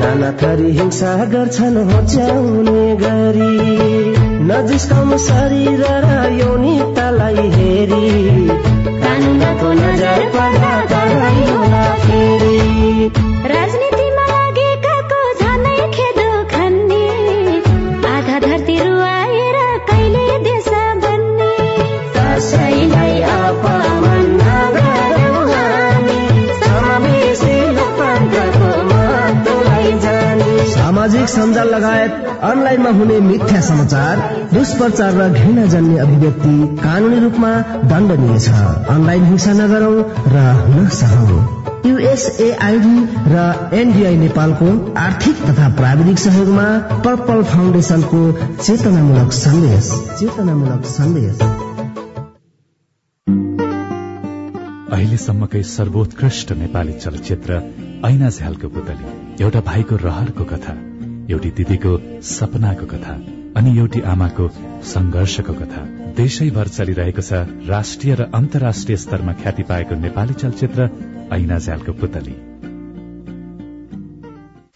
नाना 0.00 0.30
थरी 0.32 0.70
हिंसा 0.70 1.12
गर्छन् 1.24 1.78
होच्याउने 1.90 2.82
गरी। 2.96 3.54
नजिस्काउनु 4.50 5.18
शरीर 5.18 5.84
र 6.04 6.10
यौनिकतालाई 6.32 7.48
हेरी। 7.56 8.06
कानुनको 9.02 9.72
नजर 9.72 10.20
पर्दा 10.34 11.94
फेरि। 11.94 12.47
सञ्जाल 31.38 31.68
लगायत 31.74 32.12
अनलाइनमा 32.44 32.90
हुने 32.98 33.18
मिथ्या 33.20 33.60
समाचार 33.68 34.24
दुष्प्रचार 34.54 35.12
र 35.14 35.28
घृणाजन्य 35.30 35.98
अभिव्यक्ति 35.98 36.56
कानूनी 36.82 37.18
रूपमा 37.20 37.52
दण्डनीय 37.90 38.38
छ। 38.38 38.48
अनलाइन 38.94 39.24
हिंसा 39.24 39.52
नगरौं 39.60 39.96
र 40.34 40.46
नसहौं 40.74 41.40
युएसएआईडी 41.86 42.96
र 43.28 43.44
एनडीआई 43.74 44.16
नेपालको 44.16 44.66
आर्थिक 44.98 45.36
तथा 45.42 45.68
प्राविधिक 45.76 46.18
सहयोगमा 46.18 46.66
पर्पल 47.04 47.42
फाउन्डेशनको 47.52 48.20
चेतनामूलक 48.56 49.32
सन्देश 49.34 49.90
चेतनामूलक 50.18 50.84
सन्देश। 50.96 51.38
अहिलेसम्मकै 54.92 55.62
सर्वोत्कृष्ट 55.70 56.52
नेपाली 56.58 56.92
चलचित्र 56.98 57.62
ऐना 58.06 58.28
झ्यालको 58.30 58.68
पुतली 58.68 59.44
एउटा 59.44 59.60
भाइको 59.66 59.96
रहरको 60.04 60.44
कथा। 60.44 60.74
एउटी 61.30 61.50
दिदीको 61.50 61.90
सपनाको 62.22 62.86
कथा 62.86 63.14
अनि 63.56 63.76
एउटी 63.78 64.00
आमाको 64.00 64.48
संघर्षको 64.82 65.52
कथा। 65.52 65.82
देशैभर 66.16 66.68
चलिरहेको 66.68 67.22
छ 67.22 67.32
राष्ट्रिय 67.68 68.14
र 68.14 68.30
अन्तर्राष्ट्रिय 68.34 68.96
स्तरमा 68.96 69.32
ख्याति 69.32 69.62
पाएको 69.62 69.94
नेपाली 69.94 70.34
चलचित्र 70.34 70.90
ऐना 71.32 71.58
झ्यालको 71.58 71.92
पुतली। 71.92 72.36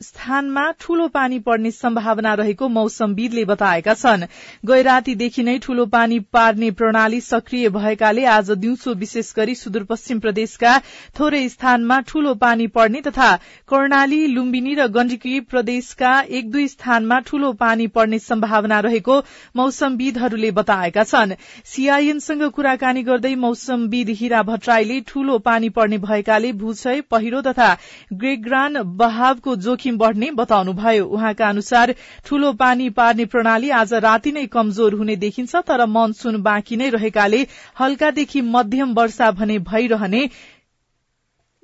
स्थानमा 0.00 0.62
ठूलो 0.80 1.06
पानी 1.08 1.38
पर्ने 1.38 1.70
सम्भावना 1.70 2.32
रहेको 2.34 2.66
मौसमविदले 2.68 3.44
बताएका 3.44 3.94
छन्। 3.94 4.24
गैरातीदेखि 4.66 5.42
नै 5.42 5.56
ठूलो 5.58 5.86
पानी 5.86 6.18
पार्ने 6.30 6.70
प्रणाली 6.70 7.20
सक्रिय 7.20 7.68
भएकाले 7.68 8.24
आज 8.32 8.50
दिउँसो 8.56 8.94
विशेष 8.94 9.32
गरी 9.36 9.54
सुदूरपश्चिम 9.54 10.20
प्रदेशका 10.20 10.76
थोरै 11.18 11.48
स्थानमा 11.48 11.98
ठूलो 12.08 12.34
पानी 12.36 12.66
पर्ने 12.76 13.00
तथा 13.00 13.30
कर्णाली 13.68 14.20
लुम्बिनी 14.26 14.74
र 14.74 14.86
गण्डकी 14.88 15.40
प्रदेशका 15.50 16.12
एक 16.30 16.50
दुई 16.52 16.68
स्थानमा 16.68 17.18
ठूलो 17.26 17.52
पानी 17.56 17.86
पर्ने 17.90 18.18
सम्भावना 18.20 18.80
रहेको 18.80 19.18
मौसमविदहरूले 19.56 20.50
बताएका 20.52 21.04
छन्। 21.04 21.34
सीआईएनसँग 21.66 22.46
कुराकानी 22.52 23.02
गर्दै 23.02 23.34
मौसमविद 23.38 24.14
हिरा 24.22 24.42
भट्टराईले 24.44 25.00
ठूलो 25.08 25.38
पानी 25.50 25.68
पर्ने 25.74 25.98
भएकाले 26.06 26.52
भूक्षय 26.62 27.00
पहिरो 27.10 27.42
तथा 27.42 27.74
ग्रेग्रान 28.14 28.82
बहावको 28.96 29.56
जोखिम 29.58 29.86
जोखिम 29.88 29.98
बढ़ने 29.98 30.30
बताउनुभयो। 30.32 31.04
उहाँका 31.06 31.48
अनुसार 31.48 31.94
ठूलो 32.24 32.52
पानी 32.54 32.88
पार्ने 32.90 33.24
प्रणाली 33.26 33.70
आज 33.72 33.92
राति 33.96 34.32
नै 34.32 34.46
कमजोर 34.46 34.94
हुने 34.94 35.16
देखिन्छ 35.16 35.56
तर 35.64 35.86
मनसून 35.88 36.42
बाँकी 36.42 36.76
नै 36.76 36.88
रहेकाले 36.90 37.46
हल्कादेखि 37.80 38.40
मध्यम 38.44 38.92
वर्षा 38.94 39.30
भने 39.32 39.58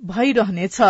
भइरहनेछ। 0.01 0.81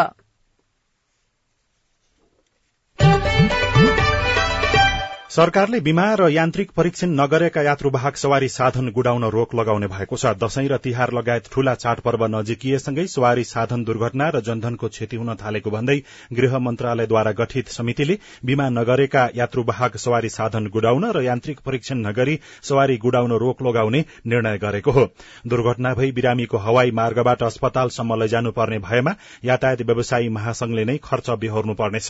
सरकारले 5.35 5.79
बीमा 5.81 6.03
र 6.15 6.27
यान्त्रिक 6.31 6.71
परीक्षण 6.71 7.11
नगरेका 7.11 7.63
यात्रुवाहक 7.63 8.17
सवारी 8.17 8.49
साधन 8.49 8.89
गुडाउन 8.95 9.25
रोक 9.35 9.55
लगाउने 9.55 9.87
भएको 9.89 10.17
छ। 10.17 10.31
दशैं 10.39 10.67
र 10.69 10.77
तिहार 10.79 11.13
लगायत 11.13 11.49
ठूला 11.53 11.75
चाडपर्व 11.75 12.25
नजिकिएसँगै 12.31 13.07
सवारी 13.09 13.45
साधन 13.45 13.83
दुर्घटना 13.85 14.29
र 14.31 14.41
जनधनको 14.41 14.89
क्षति 14.89 15.17
हुन 15.17 15.35
थालेको 15.37 15.71
भन्दै 15.71 15.97
गृह 16.33 16.59
मन्त्रालयद्वारा 16.59 17.33
गठित 17.33 17.69
समितिले 17.69 18.19
बीमा 18.45 18.69
नगरेका 18.71 19.25
यात्रुवाहक 19.35 19.97
सवारी 19.97 20.29
साधन 20.29 20.67
गुडाउन 20.69 21.11
र 21.11 21.23
यान्त्रिक 21.25 21.59
परीक्षण 21.67 22.07
नगरी 22.07 22.39
सवारी 22.63 22.97
गुडाउन 22.99 23.33
रोक 23.37 23.63
लगाउने 23.63 24.05
निर्णय 24.27 24.59
गरेको 24.59 24.91
हो। 24.91 25.05
दुर्घटना 25.47 25.95
भई 25.95 26.13
बिरामीको 26.13 26.59
हवाई 26.61 26.91
मार्गबाट 26.93 27.43
अस्पतालसम्म 27.43 28.21
लैजानुपर्ने 28.23 28.79
भएमा 28.87 29.17
यातायात 29.45 29.83
व्यवसायी 29.83 30.29
महासंघले 30.39 30.85
नै 30.85 30.97
खर्च 31.03 31.31
बेहोर्नुपर्नेछ। 31.43 32.09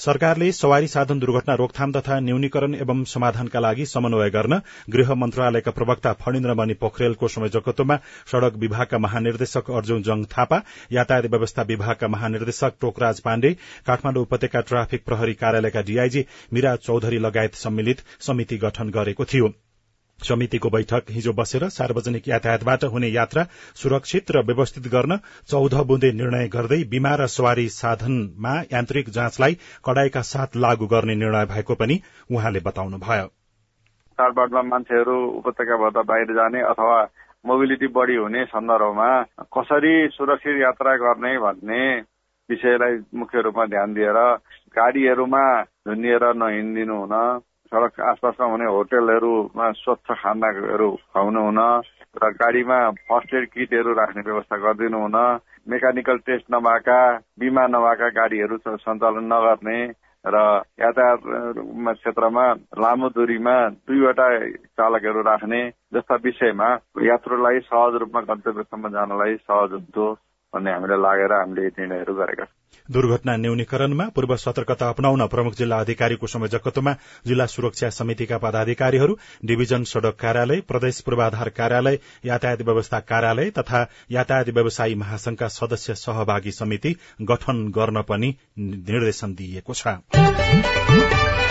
सरकारले 0.00 0.50
सवारी 0.54 0.88
साधन 0.88 1.18
दुर्घटना 1.20 1.54
रोकथाम 1.56 1.92
तथा 1.92 2.20
न्यूनीकरण 2.54 2.74
एवं 2.76 3.02
समाधानका 3.04 3.60
लागि 3.60 3.84
समन्वय 3.86 4.30
गर्न 4.30 4.58
गृह 4.90 5.12
मन्त्रालयका 5.14 5.70
प्रवक्ता 5.70 6.12
फणिन्द्र 6.22 6.54
मणि 6.54 6.74
पोखरेलको 6.74 7.28
संयोजकत्वमा 7.28 7.96
सड़क 8.32 8.54
विभागका 8.56 8.98
महानिर्देशक 8.98 9.70
अर्जुन 9.70 10.02
जङ 10.02 10.24
थापा 10.30 10.62
यातायात 10.92 11.26
व्यवस्था 11.26 11.62
विभागका 11.68 12.08
महानिर्देशक 12.08 12.78
टोकराज 12.80 13.20
पाण्डे 13.20 13.52
काठमाडौँ 13.86 14.22
उपत्यका 14.22 14.60
ट्राफिक 14.70 15.04
प्रहरी 15.04 15.34
कार्यालयका 15.42 15.82
डीआईजी 15.82 16.26
मीरा 16.52 16.76
चौधरी 16.86 17.18
लगायत 17.18 17.54
सम्मिलित 17.56 18.06
समिति 18.20 18.56
गठन 18.58 18.90
गरेको 18.90 19.24
थियो। 19.24 19.52
समितिको 20.20 20.70
बैठक 20.70 21.10
हिजो 21.10 21.32
बसेर 21.32 21.68
सार्वजनिक 21.68 22.28
यातायातबाट 22.28 22.84
हुने 22.84 23.08
यात्रा 23.08 23.42
सुरक्षित 23.74 24.30
र 24.30 24.42
व्यवस्थित 24.42 24.86
गर्न 24.92 25.16
चौध 25.46 25.74
बुँदे 25.86 26.12
निर्णय 26.12 26.48
गर्दै 26.48 26.82
बिमा 26.90 27.14
र 27.14 27.26
सवारी 27.26 27.68
साधनमा 27.68 28.54
यान्त्रिक 28.72 29.10
जाँचलाई 29.10 29.58
कडाईका 29.84 30.22
साथ 30.24 30.56
लागू 30.56 30.86
गर्ने 30.86 31.14
निर्णय 31.14 31.46
भएको 31.46 31.74
पनि 31.74 32.00
उहाँले 32.30 32.60
बताउनुभयो। 32.60 33.26
चाडबाडमा 34.18 34.62
मान्छेहरू 34.62 35.16
उपत्यकाबाट 35.38 35.96
बाहिर 36.06 36.32
जाने 36.32 36.60
अथवा 36.64 36.98
मोबिलिटी 37.44 37.86
बढी 37.92 38.16
हुने 38.16 38.44
सन्दर्भमा 38.44 39.10
कसरी 39.56 39.94
सुरक्षित 40.08 40.60
यात्रा 40.62 40.96
गर्ने 40.96 41.38
भन्ने 41.38 41.84
विषयलाई 42.48 42.96
मुख्य 43.14 43.40
रूपमा 43.40 43.64
ध्यान 43.66 43.94
दिएर 43.94 44.18
गाडीहरूमा 44.76 45.44
झुन्डिएर 45.62 46.24
नहिँडिदिनु 46.34 46.96
हुन 47.00 47.14
सडक 47.74 48.00
आसपासमा 48.02 48.46
हुने 48.46 48.66
होटेलहरूमा 48.70 49.70
स्वच्छ 49.74 50.08
खानाहरू 50.14 50.90
खुवाउनु 50.94 51.40
हुन 51.44 51.60
र 52.16 52.28
गाडीमा 52.34 52.78
फर्स्ट 53.08 53.34
एड 53.34 53.46
किटहरू 53.50 53.92
राख्ने 53.94 54.22
व्यवस्था 54.22 54.56
गरिदिनु 54.64 54.98
हुन 55.00 55.16
मेकानिकल 55.68 56.18
टेस्ट 56.26 56.46
नभएका 56.54 56.98
बिमा 57.40 57.66
नभएका 57.66 58.08
गाडीहरू 58.18 58.58
सञ्चालन 58.58 59.26
नगर्ने 59.32 59.78
र 60.24 60.42
यातायात 60.80 61.20
क्षेत्रमा 61.88 62.44
लामो 62.78 63.08
दूरीमा 63.16 63.56
दुईवटा 63.88 64.28
चालकहरू 64.78 65.22
राख्ने 65.22 65.60
जस्ता 65.94 66.14
विषयमा 66.24 66.68
यात्रुलाई 67.04 67.58
सहज 67.66 67.98
रूपमा 68.02 68.20
गन्तव्यसम्म 68.30 68.88
जानलाई 68.94 69.34
सहज 69.42 69.72
हुन्थ्यो। 69.72 70.06
भन्ने 70.54 70.72
हामीलाई 70.72 71.00
लागेर 71.02 71.32
हामीले 71.32 71.66
निर्णयहरू 71.68 72.14
गरेका 72.14 72.44
छौँ। 72.44 72.62
दुर्घटना 72.88 73.36
न्यूनीकरणमा 73.36 74.04
पूर्व 74.14 74.34
सतर्कता 74.36 74.88
अपनाउन 74.88 75.26
प्रमुख 75.26 75.54
जिल्ला 75.54 75.76
अधिकारीको 75.78 76.26
संयोजकत्वमा 76.26 76.92
जिल्ला 77.26 77.46
सुरक्षा 77.46 77.88
समितिका 77.90 78.38
पदाधिकारीहरू 78.38 79.16
डिभिजन 79.44 79.84
सड़क 79.84 80.16
कार्यालय 80.20 80.60
प्रदेश 80.68 81.00
पूर्वाधार 81.00 81.48
कार्यालय 81.58 81.98
यातायात 82.24 82.62
व्यवस्था 82.62 83.00
कार्यालय 83.08 83.50
तथा 83.58 83.86
यातायात 84.10 84.48
व्यवसायी 84.50 84.94
महासंघका 84.94 85.48
सदस्य 85.50 85.94
सहभागी 85.94 86.52
समिति 86.52 86.94
गठन 87.22 87.66
गर्न 87.70 88.02
पनि 88.02 88.34
निर्देशन 88.58 89.34
दिइएको 89.34 89.74
छ। 89.74 91.43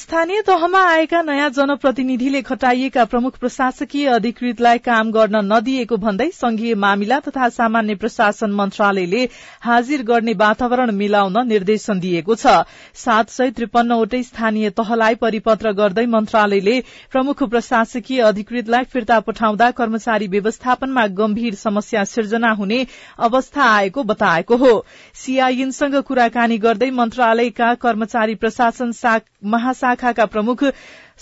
स्थानीय 0.00 0.40
तहमा 0.42 0.80
आएका 0.88 1.20
नयाँ 1.22 1.48
जनप्रतिनिधिले 1.50 2.40
खटाइएका 2.42 3.04
प्रमुख 3.04 3.36
प्रशासकीय 3.38 4.06
अधिकृतलाई 4.08 4.78
काम 4.84 5.10
गर्न 5.12 5.36
नदिएको 5.44 5.96
भन्दै 5.96 6.28
संघीय 6.34 6.74
मामिला 6.74 7.18
तथा 7.20 7.48
सामान्य 7.48 7.94
प्रशासन 7.94 8.50
मन्त्रालयले 8.60 9.24
हाजिर 9.62 10.02
गर्ने 10.02 10.32
वातावरण 10.42 10.90
मिलाउन 10.96 11.36
निर्देशन 11.48 12.00
दिएको 12.00 12.34
छ। 12.34 12.54
सात 12.96 13.30
सय 13.30 13.50
त्रिपन्नवटै 13.58 14.22
स्थानीय 14.22 14.70
तहलाई 14.80 15.14
परिपत्र 15.20 15.72
गर्दै 15.82 16.06
मन्त्रालयले 16.14 16.78
प्रमुख 17.12 17.42
प्रशासकीय 17.50 18.20
अधिकृतलाई 18.30 18.84
फिर्ता 18.92 19.20
पठाउँदा 19.28 19.70
कर्मचारी 19.82 20.26
व्यवस्थापनमा 20.36 21.06
गम्भीर 21.20 21.60
समस्या 21.64 22.04
सिर्जना 22.14 22.52
हुने 22.62 22.80
अवस्था 23.28 23.68
आएको 23.74 24.02
बताएको 24.14 24.56
हो। 24.56 24.72
सीआईएनसँग 25.24 26.00
कुराकानी 26.08 26.58
गर्दै 26.60 26.90
मन्त्रालयका 27.02 27.74
कर्मचारी 27.84 28.34
प्रशासन 28.40 28.92
महाशाखाका 29.90 30.26
प्रमुख 30.26 30.64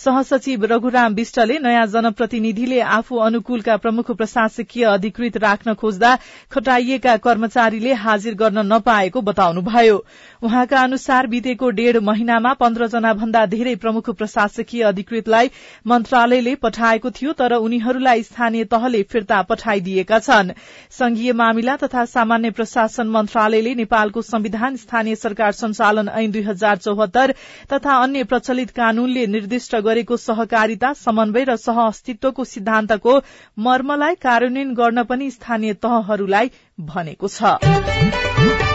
सहसचिव 0.04 0.64
रघुराम 0.70 1.14
विष्टले 1.14 1.58
नयाँ 1.58 1.86
जनप्रतिनिधिले 1.92 2.80
आफू 2.96 3.16
अनुकूलका 3.18 3.76
प्रमुख 3.76 4.10
प्रशासकीय 4.16 4.84
अधिकृत 4.86 5.36
राख्न 5.42 5.74
खोज्दा 5.74 6.14
खटाइएका 6.52 7.16
कर्मचारीले 7.24 7.92
हाजिर 8.02 8.34
गर्न 8.34 8.58
नपाएको 8.72 9.20
बताउनुभयो। 9.20 9.96
उहाँका 10.42 10.80
अनुसार 10.80 11.26
बितेको 11.26 11.70
डेढ़ 11.70 11.98
महिनामा 12.00 12.52
पन्ध्र 12.60 12.86
जना 12.88 13.12
भन्दा 13.14 13.44
धेरै 13.46 13.74
प्रमुख 13.76 14.10
प्रशासकीय 14.12 14.82
अधिकृतलाई 14.84 15.50
मन्त्रालयले 15.86 16.54
पठाएको 16.62 17.10
थियो 17.10 17.32
तर 17.32 17.54
उनीहरूलाई 17.56 18.22
स्थानीय 18.22 18.64
तहले 18.70 19.02
फिर्ता 19.02 19.40
पठाइदिएका 19.50 20.18
छन्। 20.20 20.52
संघीय 20.98 21.32
मामिला 21.32 21.76
तथा 21.76 22.04
सामान्य 22.04 22.50
प्रशासन 22.50 23.08
मन्त्रालयले 23.16 23.74
नेपालको 23.74 24.22
संविधान 24.22 24.76
स्थानीय 24.76 25.16
सरकार 25.16 25.52
संचालन 25.54 26.08
ऐन 26.14 26.30
दुई 26.30 26.42
हजार 26.44 26.76
चौहत्तर 26.78 27.34
तथा 27.72 27.98
अन्य 28.02 28.24
प्रचलित 28.24 28.70
कानूनले 28.70 29.26
निर्दिष्ट 29.26 29.76
गरेको 29.88 30.16
सहकारिता 30.18 30.92
समन्वय 31.02 31.44
र 31.44 31.56
सह 31.58 31.82
अस्तित्वको 31.82 32.44
सिद्धान्तको 32.44 33.18
मर्मलाई 33.62 34.14
कार्यान्वयन 34.22 34.74
गर्न 34.74 35.04
पनि 35.04 35.30
स्थानीय 35.30 35.74
तहहरूलाई 35.84 36.50
भनेको 36.86 37.28
छ। 37.30 38.67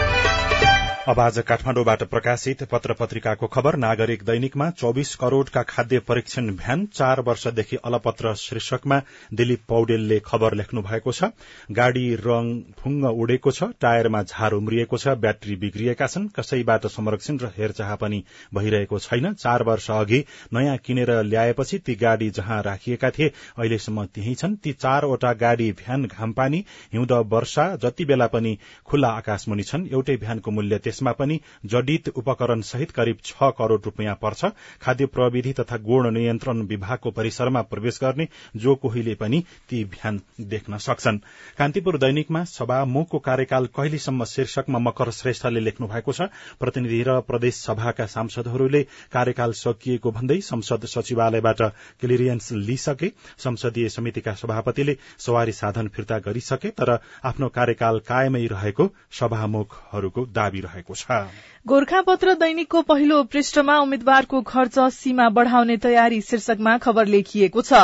अब 1.08 1.18
आज 1.20 1.38
काठमाडौँबाट 1.38 2.02
प्रकाशित 2.02 2.62
पत्र 2.62 2.92
पत्रिकाको 2.98 3.46
खबर 3.46 3.76
नागरिक 3.76 4.22
दैनिकमा 4.24 4.68
चौविस 4.70 5.14
करोड़का 5.14 5.62
खाद्य 5.62 5.98
परीक्षण 6.00 6.46
भ्यान 6.56 6.84
चार 6.94 7.20
वर्षदेखि 7.20 7.76
अलपत्र 7.84 8.34
शीर्षकमा 8.34 9.00
दिलीप 9.34 9.64
पौडेलले 9.68 10.18
खबर 10.26 10.54
लेख्नु 10.54 10.82
भएको 10.82 11.12
छ। 11.12 11.28
गाड़ी 11.70 12.14
रंग 12.16 12.62
फुङ्ग 12.78 13.04
उडेको 13.04 13.50
छ 13.50 13.68
टायरमा 13.80 14.22
झार 14.22 14.52
उम्रिएको 14.52 14.98
छ 14.98 15.14
ब्याट्री 15.24 15.56
बिग्रिएका 15.56 16.06
छन् 16.06 16.28
कसैबाट 16.38 16.86
संरक्षण 16.86 17.38
र 17.38 17.52
हेरचाह 17.58 17.94
पनि 17.96 18.22
भइरहेको 18.54 18.98
छैन। 18.98 19.32
चार 19.34 19.62
वर्ष 19.62 19.90
अघि 19.90 20.22
नयाँ 20.54 20.76
किनेर 20.86 21.12
ल्याएपछि 21.24 21.78
ती 21.80 21.94
गाड़ी 21.96 22.30
जहाँ 22.30 22.62
राखिएका 22.62 23.10
थिए 23.10 23.28
अहिलेसम्म 23.58 24.06
त्यही 24.14 24.34
छन्। 24.36 24.56
ती 24.56 24.72
चारवटा 24.78 25.32
गाड़ी 25.44 25.70
भ्यान 25.84 26.06
घामपानी 26.06 26.64
हिउँद 26.92 27.12
वर्षा 27.28 27.68
जति 27.84 28.04
बेला 28.04 28.26
पनि 28.32 28.56
खुल्ला 28.88 29.14
आकाशमुनि 29.20 29.62
छन् 29.64 29.86
एउटै 29.92 30.16
भ्यानको 30.16 30.50
मूल्य 30.50 30.78
त्यसमा 30.94 31.12
पनि 31.12 31.38
जडित 31.66 32.08
उपकरण 32.16 32.60
सहित 32.62 32.90
करिब 32.90 33.18
छ 33.24 33.50
करोड़ 33.58 33.80
रूपियाँ 33.82 34.14
पर्छ। 34.14 34.44
खाद्य 34.82 35.06
प्रविधि 35.06 35.52
तथा 35.52 35.76
गुण 35.82 36.10
नियन्त्रण 36.14 36.60
विभागको 36.70 37.10
परिसरमा 37.10 37.62
प्रवेश 37.64 37.98
गर्ने 38.02 38.28
जो 38.56 38.74
कोहीले 38.74 39.14
पनि 39.14 39.42
ती 39.70 39.84
भ्यान 39.86 40.20
देख्न 40.52 40.78
सक्छन्। 40.78 41.18
कान्तिपुर 41.58 41.98
दैनिकमा 41.98 42.44
सभामुखको 42.46 43.18
कार्यकाल 43.18 43.66
कहिलेसम्म 43.76 44.24
शीर्षकमा 44.24 44.78
मकर 44.78 45.10
श्रेष्ठले 45.10 45.60
लेख्नु 45.60 45.86
भएको 45.88 46.12
छ। 46.12 46.28
प्रतिनिधि 46.60 47.02
र 47.02 47.18
प्रदेश 47.26 47.54
सभाका 47.56 48.06
सांसदहरूले 48.06 48.82
कार्यकाल 49.12 49.52
सकिएको 49.54 50.10
भन्दै 50.12 50.40
संसद 50.42 50.86
सचिवालयबाट 50.86 51.62
क्लियरेन्स 52.00 52.52
लिइसके 52.52 53.12
संसदीय 53.38 53.88
समितिका 53.88 54.34
सभापतिले 54.34 54.96
सवारी 55.18 55.52
साधन 55.54 55.88
फिर्ता 55.88 56.18
गरिसके 56.20 56.70
तर 56.70 56.98
आफ्नो 57.24 57.48
कार्यकाल 57.48 57.98
कायमै 58.06 58.46
रहेको 58.46 58.90
सभामुखहरूको 59.20 60.26
दावी 60.34 60.60
रहेको 60.60 60.83
भएको 60.84 60.94
छ 60.94 61.53
गोर्खापत्र 61.66 62.32
दैनिकको 62.34 62.80
पहिलो 62.82 63.22
पृष्ठमा 63.24 63.78
उम्मेद्वारको 63.80 64.40
खर्च 64.42 64.78
सीमा 64.92 65.28
बढ़ाउने 65.28 65.76
तयारी 65.76 66.20
शीर्षकमा 66.20 66.76
खबर 66.78 67.06
लेखिएको 67.06 67.62
छ। 67.62 67.80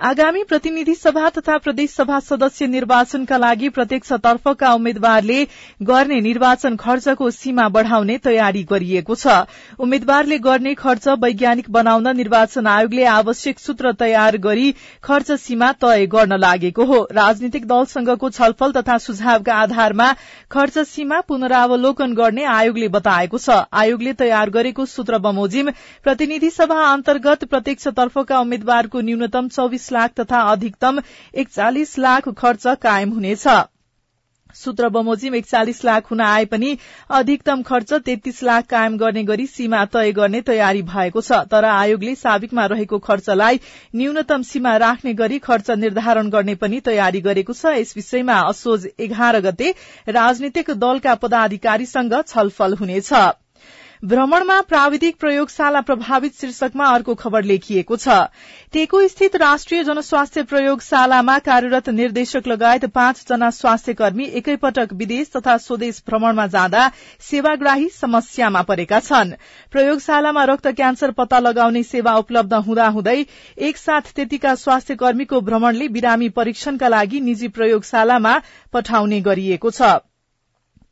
आगामी 0.00 0.42
प्रतिनिधि 0.44 0.94
सभा 0.94 1.28
तथा 1.28 1.58
प्रदेश 1.58 1.90
सभा 1.90 2.18
सदस्य 2.20 2.66
निर्वाचनका 2.66 3.36
लागि 3.36 3.68
प्रत्यक्ष 3.68 4.12
तर्फका 4.24 4.72
उम्मेद्वारले 4.74 5.44
गर्ने 5.82 6.20
निर्वाचन 6.20 6.76
खर्चको 6.76 7.30
सीमा 7.30 7.68
बढ़ाउने 7.68 8.16
तयारी 8.18 8.62
गरिएको 8.64 9.14
छ। 9.14 9.36
उम्मेद्वारले 9.78 10.38
गर्ने 10.40 10.74
खर्च 10.74 11.08
वैज्ञानिक 11.20 11.70
बनाउन 11.70 12.16
निर्वाचन 12.16 12.66
आयोगले 12.66 13.04
आवश्यक 13.12 13.58
सूत्र 13.58 13.92
तयार 14.00 14.36
गरी 14.40 14.74
खर्च 15.04 15.32
सीमा 15.40 15.70
तय 15.78 16.06
गर्न 16.08 16.38
लागेको 16.38 16.84
हो। 16.84 17.06
राजनीतिक 17.12 17.66
दलसँगको 17.68 18.30
छलफल 18.32 18.72
तथा 18.72 18.98
सुझावका 18.98 19.60
आधारमा 19.60 20.12
खर्च 20.50 20.78
सीमा 20.88 21.20
पुनरावलोकन 21.28 22.14
गर्ने 22.14 22.44
आयोगले 22.56 22.88
बताएको 23.20 23.38
छ। 23.38 23.56
आयोगले 23.74 24.12
तयार 24.14 24.50
गरेको 24.50 24.84
सूत्र 24.86 25.18
बमोजिम 25.20 25.70
प्रतिनिधि 26.04 26.50
सभा 26.50 26.80
अन्तर्गत 26.92 27.44
प्रत्यक्ष 27.46 27.88
तर्फका 27.90 28.40
उम्मेद्वारको 28.40 29.00
न्यूनतम 29.00 29.48
चौविस 29.50 29.92
लाख 29.92 30.10
तथा 30.20 30.40
अधिकतम 30.52 31.00
एकचालिस 31.34 31.98
लाख 32.00 32.28
खर्च 32.36 32.66
कायम 32.82 33.10
हुनेछ। 33.10 33.46
सूत्र 34.54 34.88
बमोजिम 34.90 35.34
एकचालिस 35.34 35.84
लाख 35.84 36.10
हुन 36.10 36.20
आए 36.20 36.44
पनि 36.46 36.76
अधिकतम 37.10 37.62
खर्च 37.62 37.92
तेत्तीस 38.02 38.42
लाख 38.42 38.66
कायम 38.66 38.96
गर्ने 38.96 39.24
गरी 39.24 39.46
सीमा 39.48 39.84
तय 39.86 40.12
गर्ने 40.12 40.40
तयारी 40.42 40.82
भएको 40.84 41.20
छ। 41.20 41.40
तर 41.50 41.64
आयोगले 41.66 42.14
साबिकमा 42.16 42.66
रहेको 42.66 42.98
खर्चलाई 43.00 43.60
न्यूनतम 43.96 44.42
सीमा 44.42 44.76
राख्ने 44.76 45.14
गरी 45.14 45.38
खर्च 45.40 45.70
निर्धारण 45.80 46.30
गर्ने 46.30 46.54
पनि 46.56 46.80
तयारी 46.82 47.20
गरेको 47.20 47.52
छ। 47.52 47.76
यस 47.76 47.94
विषयमा 47.96 48.40
असोज 48.48 48.88
एघार 49.00 49.40
गते 49.40 49.74
राजनीतिक 50.10 50.70
दलका 50.78 51.14
पदाधिकारीसँग 51.16 52.20
छलफल 52.24 52.74
हुनेछ। 52.80 53.12
भ्रमणमा 54.02 54.60
प्राविधिक 54.60 55.16
प्रयोगशाला 55.20 55.80
प्रभावित 55.80 56.34
शीर्षकमा 56.34 56.84
अर्को 56.88 57.14
खबर 57.14 57.44
लेखिएको 57.44 57.96
छ। 57.96 58.08
टेको 58.72 59.00
स्थित 59.08 59.36
राष्ट्रिय 59.36 59.84
जनस्वास्थ्य 59.84 60.42
प्रयोगशालामा 60.42 61.38
कार्यरत 61.38 61.88
निर्देशक 61.90 62.48
लगायत 62.48 62.84
पाँचजना 62.94 63.50
स्वास्थ्य 63.50 63.94
कर्मी 63.94 64.24
एकैपटक 64.40 64.92
विदेश 64.92 65.30
तथा 65.36 65.56
स्वदेश 65.58 66.02
भ्रमणमा 66.08 66.46
जाँदा 66.46 66.88
सेवाग्राही 67.20 67.88
समस्यामा 67.90 68.62
परेका 68.62 69.00
छन्। 69.00 69.36
प्रयोगशालामा 69.72 70.44
रक्त 70.44 70.68
क्यान्सर 70.72 71.10
पत्ता 71.12 71.38
लगाउने 71.38 71.82
सेवा 71.82 72.16
उपलब्ध 72.16 72.54
हुँदाहुँदै 72.54 73.24
एकसाथ 73.58 74.14
त्यतिका 74.16 74.54
स्वास्थ्य 74.56 74.96
कर्मीको 74.96 75.40
भ्रमणले 75.40 75.88
बिरामी 75.88 76.28
परीक्षणका 76.32 76.88
लागि 76.88 77.20
निजी 77.20 77.48
प्रयोगशालामा 77.50 78.40
पठाउने 78.72 79.20
गरिएको 79.20 79.70
छ। 79.70 79.98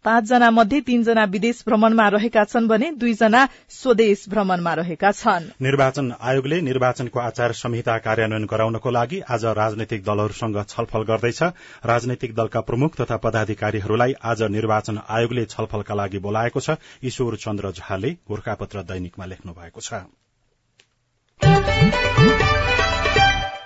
पाँचजना 0.08 0.48
मध्ये 0.50 0.80
तीनजना 0.80 1.24
विदेश 1.28 1.62
भ्रमणमा 1.66 2.08
रहेका 2.08 2.44
छन् 2.44 2.68
भने 2.68 2.90
दुईजना 2.96 3.44
स्वदेश 3.70 4.24
भ्रमणमा 4.28 4.72
रहेका 4.74 5.10
छन्। 5.12 5.48
निर्वाचन 5.60 6.06
आयोगले 6.20 6.60
निर्वाचनको 6.60 7.18
आचार 7.20 7.52
संहिता 7.52 7.96
कार्यान्वयन 8.06 8.44
गराउनको 8.50 8.90
लागि 8.90 9.20
आज 9.28 9.44
राजनैतिक 9.58 10.04
दलहरूसँग 10.04 10.56
छलफल 10.68 11.02
गर्दैछ। 11.10 11.42
राजनैतिक 11.84 12.34
दलका 12.34 12.60
प्रमुख 12.64 12.96
तथा 13.00 13.16
पदाधिकारीहरूलाई 13.18 14.12
आज 14.24 14.42
निर्वाचन 14.50 15.00
आयोगले 15.08 15.44
छलफलका 15.46 15.94
लागि 15.94 16.18
बोलाएको 16.18 16.60
छ। 16.60 16.76
ईश्वर 17.04 17.36
चन्द्र 17.36 17.72
झाले 17.72 18.10
गोर्खापत्र 18.28 18.82
दैनिकमा 18.88 19.24
लेख्नु 19.26 19.52
भएको 19.52 19.80
छ। 19.80 20.00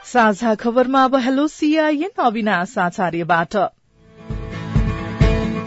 साझा 0.05 0.55
खबरमा 0.55 1.05
अब 1.05 1.15
हेलो 1.19 1.47
सीआईएन 1.49 2.23
अविनाश 2.25 2.77
आचार्यबाट। 2.79 3.57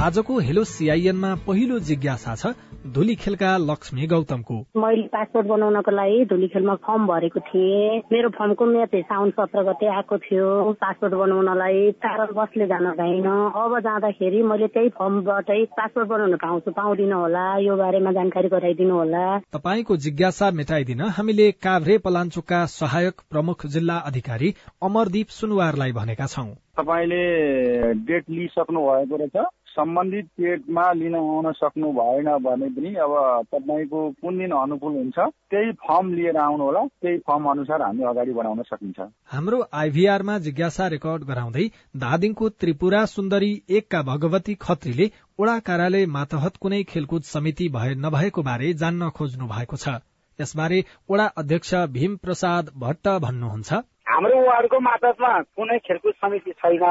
आजको 0.06 0.38
हेलो 0.39 0.63
सीआईएनमा 0.70 1.30
पहिलो 1.46 1.78
जिज्ञासा 1.82 2.34
छ 2.36 2.48
धुलीखेलका 2.96 3.52
लक्ष्मी 3.58 4.08
गौतमको। 4.08 4.58
मैले 4.78 5.02
पासपोर्ट 5.10 5.48
बनाउनको 5.48 5.91
लागि 5.91 6.26
धुलीखेलमा 6.30 6.76
फर्म 6.86 7.08
भरेको 7.08 7.39
थिएँ। 7.39 8.02
मेरो 8.13 8.30
फर्मको 8.38 8.65
म्याच 8.65 8.94
साउन 9.10 9.30
सत्र 9.38 9.63
गते 9.70 9.88
आएको 9.89 10.18
थियो। 10.18 10.74
पासपोर्ट 10.78 11.13
बनाउनलाई 11.13 11.91
कारण 12.06 12.34
बसले 12.38 12.68
जान 12.68 12.86
भएन 13.02 13.26
अब 13.63 13.80
जाँदाखेरि 13.88 14.44
मैले 14.44 14.68
त्यही 14.78 14.89
फर्मबाटै 14.94 15.63
पासपोर्ट 15.74 16.08
बनाउन 16.13 16.36
पाउँछु। 16.38 16.72
पाउँदिन 16.78 17.13
होला। 17.13 17.48
यो 17.65 17.76
बारेमा 17.76 18.12
जानकारी 18.12 18.50
गराइदिनु 18.54 18.94
होला। 18.94 19.26
तपाईँको 19.58 19.98
जिज्ञासा 20.06 20.52
मेटाइदिन। 20.62 21.02
हामीले 21.18 21.52
काभ्रे 21.65 21.98
पलाञ्चोकका 22.06 22.65
सहायक 22.78 23.26
प्रमुख 23.34 23.65
जिल्ला 23.74 23.98
अधिकारी 24.06 24.54
अमरदीप 24.86 25.38
सुनवारलाई 25.41 25.91
भनेका 26.00 26.26
छौं। 26.30 26.50
तपाईँले 26.78 27.26
डेट 28.06 28.24
लिइसक्नु 28.30 28.80
भएको 28.86 29.15
रहेछ। 29.18 29.46
सम्बन्धित 29.75 30.25
डेटमा 30.39 30.91
लिन 30.93 31.15
आउन 31.15 31.51
सक्नु 31.53 31.91
भएन 31.93 32.29
भने 32.45 32.69
पनि 32.75 32.93
अब 33.05 33.13
तपाईँको 33.51 33.99
कुन 34.21 34.38
दिन 34.38 34.51
अनुकूल 34.55 34.93
हुन्छ 34.93 35.17
त्यही 35.51 35.71
फर्म 35.83 36.13
लिएर 36.13 36.38
आउनु 36.39 36.63
होला। 36.63 36.85
त्यही 37.01 37.17
फर्म 37.27 37.49
अनुसार 37.51 37.81
हामी 37.81 38.03
अगाडि 38.05 38.33
बढाउन 38.33 38.61
सकिन्छ। 38.63 38.99
हाम्रो 39.31 39.59
आइभीआरमा 39.73 40.38
जिज्ञासा 40.39 40.88
रेकर्ड 40.88 41.23
गराउँदै 41.25 41.65
धादिङको 41.97 42.49
त्रिपुरा 42.55 43.05
सुन्दरी 43.07 43.51
एकका 43.71 44.01
भगवती 44.03 44.53
खत्रीले 44.61 45.09
ओडा 45.39 45.57
कार्यालय 45.67 46.05
मातहत 46.09 46.57
कुनै 46.57 46.83
खेलकुद 46.85 47.23
समिति 47.25 47.69
भए 47.69 47.95
नभएको 48.05 48.43
बारे 48.43 48.73
जान्न 48.75 49.09
खोज्नु 49.09 49.47
भएको 49.47 49.77
छ। 49.77 49.99
यसबारे 50.39 50.83
ओडा 51.09 51.25
अध्यक्ष 51.38 51.73
भीम 51.91 52.15
प्रसाद 52.17 52.71
भट्ट 52.77 53.07
भन्नुहुन्छ। 53.21 53.81
हाम्रो 54.08 54.39
वार्डको 54.46 54.80
मातहतमा 54.80 55.30
कुनै 55.58 55.78
खेलकुद 55.86 56.13
समिति 56.13 56.52
छैन। 56.52 56.84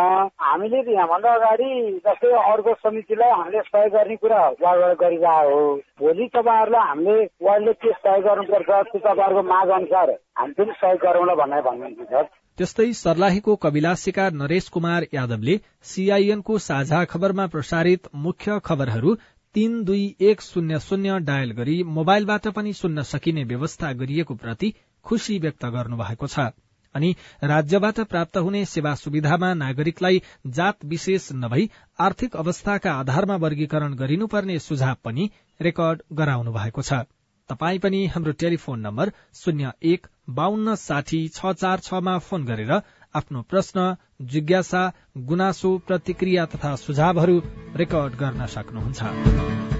हामीले 0.45 0.79
यहाँभन्दा 0.93 1.35
अगाडि 1.35 1.69
जस्तै 2.07 2.31
अर्को 2.43 2.73
समितिलाई 2.75 3.31
हामीले 3.33 3.61
सहयोग 3.63 3.93
गर्ने 3.95 4.17
कुरा 4.17 4.41
वार्डबाट 4.63 4.99
गरिरहेको 5.01 5.55
हो। 5.55 5.77
भोलि 6.01 6.27
तपाईँहरूलाई 6.35 6.89
हामीले 6.89 7.25
वार्डले 7.43 7.73
के 7.73 7.93
सहयोग 7.93 8.25
गर्नुपर्छ 8.25 8.67
त्यो 8.67 8.99
तपाईँहरूको 8.99 9.43
माग 9.43 9.69
अनुसार 9.77 10.11
हामी 10.39 10.53
पनि 10.59 10.73
सहयोग 10.81 10.99
गरौँला 11.05 11.35
भन्ने 11.35 11.61
भन्नुहुन्छ। 11.69 12.25
त्यस्तै 12.59 12.89
सर्लाहीको 13.03 13.57
कविलासीका 13.63 14.29
नरेश 14.41 14.69
कुमार 14.69 15.07
यादवले 15.15 15.57
सीआईएनको 15.93 16.59
साझा 16.67 17.05
खबरमा 17.15 17.47
प्रसारित 17.47 18.11
मुख्य 18.27 18.59
खबरहरू 18.67 19.15
तीन 19.55 19.83
दुई 19.85 20.05
एक 20.31 20.41
शून्य 20.41 20.79
शून्य 20.81 21.19
डायल 21.31 21.51
गरी 21.53 21.83
मोबाइलबाट 21.95 22.53
पनि 22.59 22.73
सुन्न 22.75 23.03
सकिने 23.07 23.45
व्यवस्था 23.45 23.93
गरिएको 24.03 24.35
प्रति 24.35 24.75
खुशी 25.05 25.39
व्यक्त 25.39 25.67
गर्नु 25.75 25.97
भएको 25.97 26.27
छ। 26.27 26.51
अनि 26.95 27.15
राज्यबाट 27.45 28.01
प्राप्त 28.07 28.37
हुने 28.39 28.65
सेवा 28.65 28.95
सुविधामा 28.95 29.53
नागरिकलाई 29.55 30.23
जात 30.59 30.85
विशेष 30.85 31.29
नभई 31.35 31.69
आर्थिक 31.99 32.37
अवस्थाका 32.37 32.93
आधारमा 32.95 33.37
वर्गीकरण 33.37 33.95
गरिनुपर्ने 33.95 34.59
सुझाव 34.59 34.97
पनि 35.05 35.31
रेकर्ड 35.61 36.03
गराउनु 36.13 36.53
भएको 36.53 36.83
छ। 36.83 37.05
तपाई 37.51 37.79
पनि 37.79 38.07
हाम्रो 38.07 38.33
टेलिफोन 38.33 38.81
नम्बर 38.81 39.13
शून्य 39.35 39.73
एक 39.85 40.07
बान्न 40.31 40.75
साठी 40.81 41.21
छ 41.29 41.53
चार 41.55 41.79
छमा 41.81 42.17
फोन 42.19 42.45
गरेर 42.45 42.73
आफ्नो 43.15 43.43
प्रश्न 43.51 43.87
जिज्ञासा 44.33 44.83
गुनासो 45.29 45.77
प्रतिक्रिया 45.87 46.47
तथा 46.47 46.75
सुझावहरू 46.79 47.41
रेकर्ड 47.77 48.15
गर्न 48.17 48.47
सक्नुहुन्छ। 48.49 49.74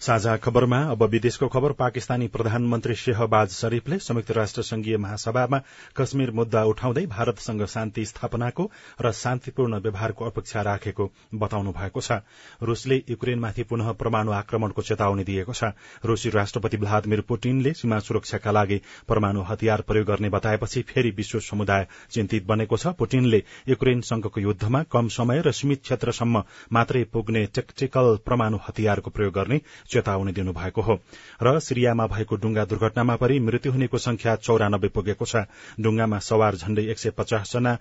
साझा 0.00 0.36
खबरमा 0.36 0.78
अब 0.92 1.02
विदेशको 1.02 1.46
खबर 1.48 1.72
पाकिस्तानी 1.72 2.26
प्रधानमन्त्री 2.28 2.94
शेहबाज 2.94 3.50
शरीफले 3.50 3.98
संयुक्त 3.98 4.30
राष्ट्र 4.30 4.62
संघीय 4.62 4.96
महासभामा 4.96 5.60
कश्मीर 5.96 6.30
मुद्दा 6.30 6.64
उठाउँदै 6.64 7.04
भारतसँग 7.06 7.64
शान्ति 7.66 8.04
स्थापनाको 8.04 8.70
र 9.00 9.12
शान्तिपूर्ण 9.12 9.78
व्यवहारको 9.80 10.24
अपेक्षा 10.24 10.62
राखेको 10.62 11.10
बताउनु 11.34 11.72
भएको 11.72 12.00
छ। 12.00 12.20
रूसले 12.62 12.96
युक्रेनमाथि 13.10 13.62
पुनः 13.62 13.92
परमाणु 13.92 14.32
आक्रमणको 14.32 14.82
चेतावनी 14.82 15.24
दिएको 15.24 15.52
छ। 15.52 15.72
रूसी 16.04 16.30
राष्ट्रपति 16.30 16.76
भ्लादिमिर 16.76 17.20
पुटिनले 17.20 17.72
सीमा 17.72 17.98
सुरक्षाका 17.98 18.50
लागि 18.50 18.80
परमाणु 19.08 19.42
हतियार 19.42 19.80
प्रयोग 19.88 20.06
गर्ने 20.06 20.28
बताएपछि 20.28 20.82
फेरि 20.82 21.10
विश्व 21.16 21.40
समुदाय 21.40 21.86
चिन्तित 22.10 22.46
बनेको 22.46 22.76
छ। 22.76 22.94
पुटिनले 22.98 23.42
युक्रेनसँगको 23.68 24.40
युद्धमा 24.40 24.82
कम 24.92 25.08
समय 25.08 25.42
र 25.46 25.52
सीमित 25.52 25.82
क्षेत्रसम्म 25.82 26.44
मात्रै 26.72 27.04
पुग्ने 27.12 27.46
टेक्टिकल 27.54 28.16
परमाणु 28.26 28.58
हतियारको 28.68 29.10
प्रयोग 29.10 29.34
गर्ने 29.34 29.60
चेतावनी 29.86 30.32
दिनुभएको 30.32 30.82
हो। 30.82 30.98
र 31.42 31.58
सिरियामा 31.60 32.06
भएको 32.06 32.36
डुङ्गा 32.36 32.64
दुर्घटनामा 32.64 33.16
परि 33.16 33.38
मृत्यु 33.40 33.72
हुनेको 33.72 33.98
संख्या 33.98 34.36
चौरानब्बे 34.36 34.88
पुगेको 34.88 35.24
छ। 35.24 35.46
डुङ्गामा 35.80 36.18
सवार 36.18 36.56
झण्डै 36.56 36.84
एक 36.90 36.98
सय 36.98 37.10
पचास 37.10 37.52
जना 37.52 37.78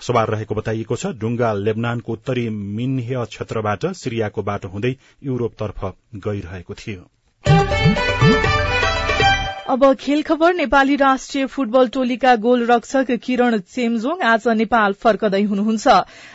सवार 0.00 0.28
रहेको 0.28 0.54
बताइएको 0.54 0.96
छ। 0.96 1.06
डुङ्गा 1.18 1.52
लेबनानको 1.52 2.12
उत्तरी 2.12 2.48
मिन्ह 2.50 3.24
क्षेत्रबाट 3.24 3.86
सिरियाको 3.94 4.42
बाटो 4.42 4.68
हुँदै 4.68 4.96
युरोपतर्फ 5.22 5.80
गइरहेको 6.26 6.74
थियो। 6.74 8.61
अब 9.66 9.82
खेल 9.94 10.22
खबर 10.22 10.54
नेपाली 10.54 10.94
राष्ट्रिय 10.96 11.46
फुटबल 11.46 11.88
टोलीका 11.88 12.34
गोल 12.36 12.64
रक्षक 12.66 13.10
किरण 13.22 13.58
चेम्जोङ 13.74 14.22
आज 14.22 14.48
नेपाल 14.58 14.92
फर्कदै 14.92 15.42
हुनुहुन्छ। 15.42 15.94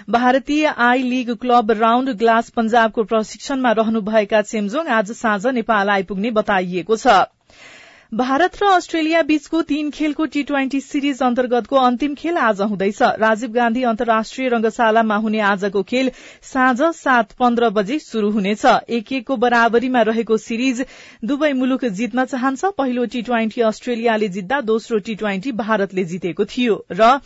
भारतीय 0.10 0.66
I 0.86 1.04
League 1.04 1.32
club 1.42 1.72
Round 1.72 2.10
Glass 2.20 2.50
पंजाबको 2.50 3.04
प्रशिक्षणमा 3.04 3.72
रहनुभएका 3.80 4.42
चेम्जोङ 4.42 4.88
आज 4.98 5.12
साँझ 5.13 5.46
नेपाल 5.60 5.90
आइपुग्ने 5.90 6.32
बताइएको 6.32 6.96
छ। 6.98 7.18
भारत 8.12 8.56
र 8.56 8.65
अस्ट्रेलिया 8.72 9.22
बीचको 9.22 9.62
तीन 9.70 9.89
खेलको 9.91 10.26
टी 10.34 10.41
ट्वेन्टी 10.43 10.80
सिरिज 10.82 11.22
अन्तर्गतको 11.22 11.76
अन्तिम 11.78 12.13
खेल 12.15 12.38
आज 12.39 12.62
हुँदैछ। 12.63 13.02
राजीव 13.20 13.52
गान्धी 13.52 13.84
अन्तर्राष्ट्रिय 13.84 14.48
रंगशालामा 14.50 15.15
हुने 15.17 15.39
आजको 15.43 15.82
खेल 15.84 16.12
साँझ 16.43 16.96
सात 16.96 17.32
पन्ध्र 17.39 17.70
बजे 17.70 18.00
शुरू 18.00 18.30
हुनेछ। 18.32 18.65
एक 18.89 19.12
एकको 19.12 19.36
बराबरीमा 19.38 20.02
रहेको 20.08 20.38
सिरिज 20.39 20.84
दुवै 21.24 21.52
मुलुक 21.54 21.86
जित्न 22.00 22.26
चाहन्छ। 22.26 22.72
पहिलो 22.78 23.06
टी 23.06 23.22
ट्वेन्टी 23.22 23.62
अस्ट्रेलियाले 23.67 24.30
जित्दा 24.30 24.62
दोस्रो 24.63 25.00
टी 25.00 25.15
ट्वेन्टी 25.15 25.52
भारतले 25.60 26.04
जितेको 26.06 26.46
थियो। 26.48 26.86
र 26.91 27.20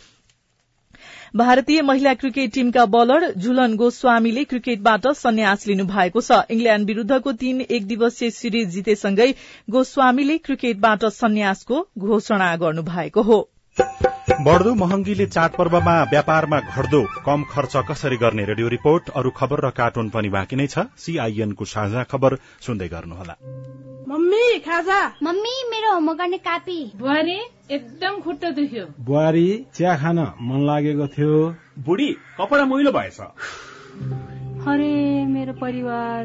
भारतीय 1.36 1.82
महिला 1.82 2.12
क्रिकेट 2.14 2.52
टीमका 2.54 2.84
बलर 2.86 3.30
झुलन 3.32 3.74
गोस्वामीले 3.76 4.44
क्रिकेटबाट 4.44 5.06
सन्यास 5.12 5.66
लिनु 5.66 5.84
भएको 5.84 6.20
छ। 6.20 6.40
इंग्ल्याण्ड 6.50 6.86
विरूद्धको 6.86 7.32
तीन 7.32 7.60
एक 7.60 7.86
दिवसीय 7.86 8.30
सिरिज 8.30 8.68
जितेसँगै 8.68 9.30
गोस्वामीले 9.70 10.38
क्रिकेटबाट 10.38 11.04
सन्यासको 11.14 11.86
घोषणा 11.98 12.54
गर्नु 12.56 12.82
भएको 12.82 13.22
हो। 13.22 13.40
बढ़दो 13.80 14.74
महँगीले 14.74 15.26
चाडपर्वमा 15.26 16.02
व्यापारमा 16.02 16.60
घट्दो 16.60 17.02
कम 17.26 17.44
खर्च 17.50 17.76
कसरी 17.88 18.16
गर्ने 18.16 18.44
रेडियो 18.44 18.68
रिपोर्ट 18.68 19.08
अरू 19.08 19.30
खबर 19.30 19.60
र 19.66 19.70
कार्टुन 19.70 20.08
पनि 20.08 20.28
बाँकी 20.28 20.56
नै 20.56 20.66
छ। 20.66 20.78
सीआईएनको 20.96 21.64
साझा 21.64 22.02
खबर 22.02 22.36
सुन्दै 22.60 22.88
गर्नुहोला। 22.88 23.34
मम्मी 24.08 24.58
खाजा। 24.58 25.00
मम्मी 25.22 25.54
मेरो 25.70 25.92
होमवर्क 25.92 26.18
गर्ने 26.18 26.38
कापी। 26.38 26.92
बुहारी 26.96 27.38
एकदम 27.70 28.20
खुट्टा 28.20 28.50
दुख्यो। 28.50 28.84
बुहारी 29.00 29.66
चिया 29.74 29.96
खान 29.96 30.18
मन 30.18 30.66
लागेको 30.66 31.06
थियो। 31.06 31.56
बुढी 31.78 32.10
कपडा 32.40 32.64
मैलो 32.64 32.92
भएछ। 32.92 33.20
अरे 34.68 34.92
मेरो 35.26 35.52
परिवार 35.52 36.24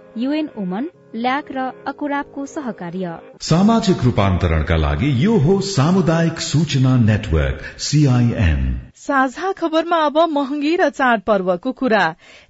युएन 0.17 0.49
ओमन 0.57 0.89
ल्याक 1.15 1.51
र 1.51 1.59
अकुराबको 1.87 2.45
सहकार्य। 2.45 3.17
सामाजिक 3.41 4.03
रूपान्तरणका 4.03 4.75
लागि 4.75 5.25
यो 5.25 5.37
हो 5.37 5.59
सामुदायिक 5.61 6.39
सूचना 6.39 6.95
नेटवर्क 6.97 7.61
सीआईएन 7.79 8.90
साझा 9.01 9.51
खबरमा 9.51 9.97
अब 10.05 10.17
महँगी 10.29 10.75
र 10.77 10.89
चाडपर्वको 10.89 11.71
कुरा। 11.71 12.03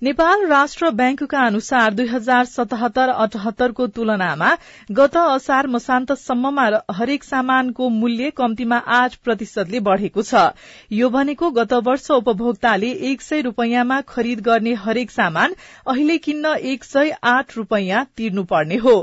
नेपाल 0.04 0.46
राष्ट्र 0.48 0.90
ब्याङ्कका 0.92 1.42
अनुसार 1.42 1.94
दुई 1.94 2.08
हजार 2.08 2.46
सतहत्तर 2.46 3.10
अठहत्तरको 3.26 3.86
तुलनामा 3.90 4.50
गत 4.92 5.16
असार 5.18 5.68
मसान्तसम्ममा 5.68 6.66
हरेक 6.92 7.24
सामानको 7.24 7.88
मूल्य 7.92 8.30
कम्तीमा 8.38 8.78
आठ 8.96 9.16
प्रतिशतले 9.24 9.80
बढ़ेको 9.80 10.22
छ। 10.22 10.42
यो 10.92 11.10
भनेको 11.10 11.50
गत 11.52 11.74
वर्ष 11.86 12.10
उपभोक्ताले 12.12 12.92
एक 13.12 13.22
सय 13.22 13.42
रूपियाँमा 13.42 14.02
खरिद 14.10 14.42
गर्ने 14.42 14.74
हरेक 14.84 15.12
सामान 15.12 15.56
अहिले 15.88 16.18
किन्न 16.18 16.54
एक 16.74 16.84
सय 16.84 17.16
आठ 17.36 17.58
रूपियाँ 17.58 18.04
तिर्नुपर्ने 18.18 18.82
हो। 18.84 18.98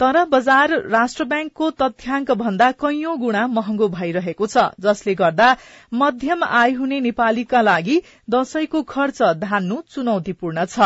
तर 0.00 0.24
बजार 0.30 0.76
राष्ट्र 0.88 1.24
ब्याङ्कको 1.26 1.70
तथ्याङ्क 1.82 2.32
भन्दा 2.38 2.70
कैयौं 2.80 3.18
गुणा 3.20 3.46
महँगो 3.52 3.88
भइरहेको 3.90 4.46
छ 4.46 4.66
जसले 4.80 5.14
गर्दा 5.14 5.54
मध्यम 5.94 6.44
आय 6.44 6.72
हुने 6.74 6.92
नेपालीका 7.00 7.60
लागि 7.60 7.96
दशैंको 8.30 8.82
खर्च 8.82 9.22
धान्नु 9.42 9.76
चुनौतीपूर्ण 9.90 10.64
छ। 10.64 10.76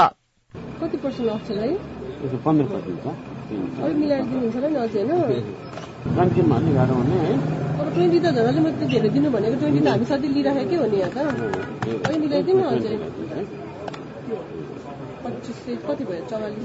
कति 0.80 0.96
पर्सेन्ट 0.96 1.30
अफ 1.30 1.40
छ। 1.48 1.50
ट्वेन्टी 7.88 8.18
त 8.20 8.26
झन् 8.34 8.66
धेरै 8.90 9.08
दिनु 9.08 9.28
भनेको 9.30 9.56
ट्वेन्टी 9.60 9.80
त 9.80 9.88
हामी 9.88 10.04
सधैँ 10.04 10.30
लिइराखेकै 10.34 10.76
हो 10.76 10.86
नि 10.86 10.96
यहाँ 10.98 11.12
त। 11.14 11.18
मिलाइदिउँ 12.18 12.58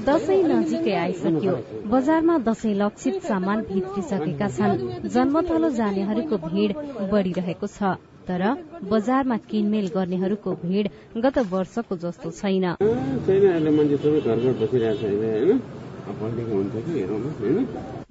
दशैं 0.06 0.42
नजिकै 0.48 0.94
आइसक्यो। 0.94 1.54
बजारमा 1.92 2.34
दशैं 2.48 2.74
लक्षित 2.74 3.14
सामान 3.24 3.58
भित्रिसकेका 3.70 4.48
छन्। 4.56 4.72
जन्मथलो 5.14 5.68
जानेहरूको 5.80 6.36
भीड़ 6.48 6.72
बढ़िरहेको 7.12 7.66
छ। 7.66 7.78
तर 8.28 8.42
बजारमा 8.90 9.36
किनमेल 9.50 9.88
गर्नेहरूको 9.94 10.54
भीड़ 10.62 10.86
गत 11.20 11.38
वर्षको 11.50 11.96
जस्तो 12.04 12.30
छैन। 12.32 12.66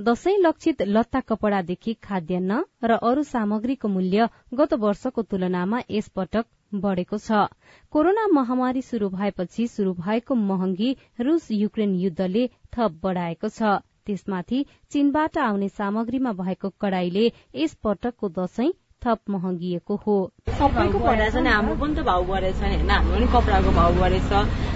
दशैं 0.02 0.38
लक्षित 0.39 0.82
लत्ता 0.88 1.19
कपड़ादेखि 1.19 1.93
खाद्यान्न 2.04 2.63
र 2.84 2.97
अरू 3.04 3.23
सामग्रीको 3.23 3.88
मूल्य 3.88 4.28
गत 4.54 4.73
वर्षको 4.84 5.21
तुलनामा 5.23 5.82
यसपटक 5.91 6.45
बढ़ेको 6.76 7.17
छ। 7.17 7.45
कोरोना 7.93 8.28
महामारी 8.34 8.82
शुरू 8.82 9.10
भएपछि 9.10 9.67
शुरू 9.67 9.93
भएको 9.99 10.36
महँगी 10.36 10.95
रूस 11.21 11.52
युक्रेन 11.52 11.95
युद्धले 11.95 12.47
थप 12.73 12.99
बढ़ाएको 13.04 13.49
छ। 13.49 13.78
त्यसमाथि 14.06 14.65
चीनबाट 14.91 15.38
आउने 15.39 15.69
सामग्रीमा 15.71 16.32
भएको 16.34 16.69
कड़ाईले 16.82 17.26
यस 17.56 17.73
पटकको 17.84 18.30
दशैं 18.30 18.71
थप 19.04 19.20
महँगिएको 19.30 19.96
हो। 20.06 20.16
सबैको 20.60 21.00
बढाएछ 21.00 21.36
नि 21.36 21.50
हाम्रो 21.50 21.76
पनि 21.76 21.96
त 21.96 22.06
भाउ 22.06 22.24
बढेछ 22.26 22.62
नि 22.62 22.76
होइन? 22.76 22.89
हाम्रो 22.89 23.16
पनि 23.16 23.28
कपडाको 23.34 23.72
भाउ 23.72 23.94
बढेछ 24.00 24.32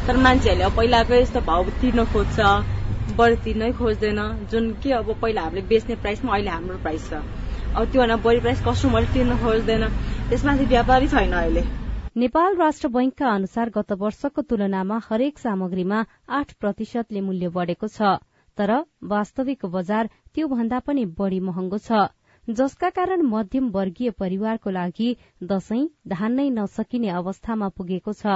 तर 0.08 0.18
मान्छेहरूले 0.26 0.70
पहिलाकै 0.78 1.22
यस्तो 1.22 1.42
भाउ 1.50 1.64
तिर्न 1.82 2.06
खोज्छ 2.14 2.38
बढी 3.18 3.36
तिर्नै 3.44 3.72
खोज्दैन। 3.74 4.20
जुन 4.52 4.72
के 4.84 4.92
अब 4.94 5.12
पहिला 5.22 5.42
हामीले 5.42 5.62
बेच्ने 5.68 5.96
प्राइसमा 6.04 6.34
अहिले 6.34 6.52
हाम्रो 6.52 6.78
प्राइस 6.86 7.10
छ। 7.10 7.24
अब 7.76 7.86
त्योभन्दा 7.92 8.16
बढी 8.26 8.40
प्राइस 8.40 8.62
कस्टमरले 8.66 9.14
तिर्न 9.14 9.38
खोज्दैन। 9.38 9.84
त्यसमाथि 10.30 10.66
व्यापारी 10.66 11.08
छैन 11.08 11.34
अहिले। 11.34 11.64
नेपाल 12.18 12.56
राष्ट्र 12.58 12.88
बैंकका 12.90 13.30
अनुसार 13.30 13.70
गत 13.70 13.92
वर्षको 14.02 14.42
तुलनामा 14.42 15.02
हरेक 15.10 15.40
सामग्रीमा 15.40 16.06
आठ 16.30 16.54
प्रतिशतले 16.62 17.22
मूल्य 17.22 17.50
बढ़ेको 17.58 17.88
छ। 17.88 18.18
तर 18.58 18.72
वास्तविक 19.06 19.66
बजार 19.74 20.10
त्यो 20.34 20.48
भन्दा 20.48 20.80
पनि 20.82 21.06
बढ़ी 21.18 21.40
महँगो 21.40 21.78
छ। 21.78 22.08
जसका 22.48 22.90
कारण 22.96 23.22
मध्यम 23.28 23.68
वर्गीय 23.72 24.10
परिवारको 24.20 24.70
लागि 24.72 25.08
दशैं 25.44 25.88
धान्नै 26.08 26.46
नसकिने 26.58 27.10
अवस्थामा 27.12 27.68
पुगेको 27.76 28.14
छ। 28.14 28.36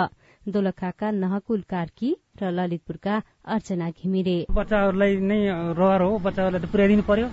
दोलखाका 0.56 1.12
नहकुल 1.20 1.62
कार्की 1.70 2.10
र 2.42 2.50
ललितपुरका 2.52 3.16
अर्चना 3.56 3.90
घिमिरे। 3.92 4.36
बच्चाहरूलाई 4.52 5.16
नै 5.32 5.40
रहर 5.80 6.02
हो। 6.04 6.12
बच्चाहरूलाई 6.28 6.60
त 6.60 6.72
पुर्याइदिनु 6.76 7.04
पर्यो। 7.08 7.28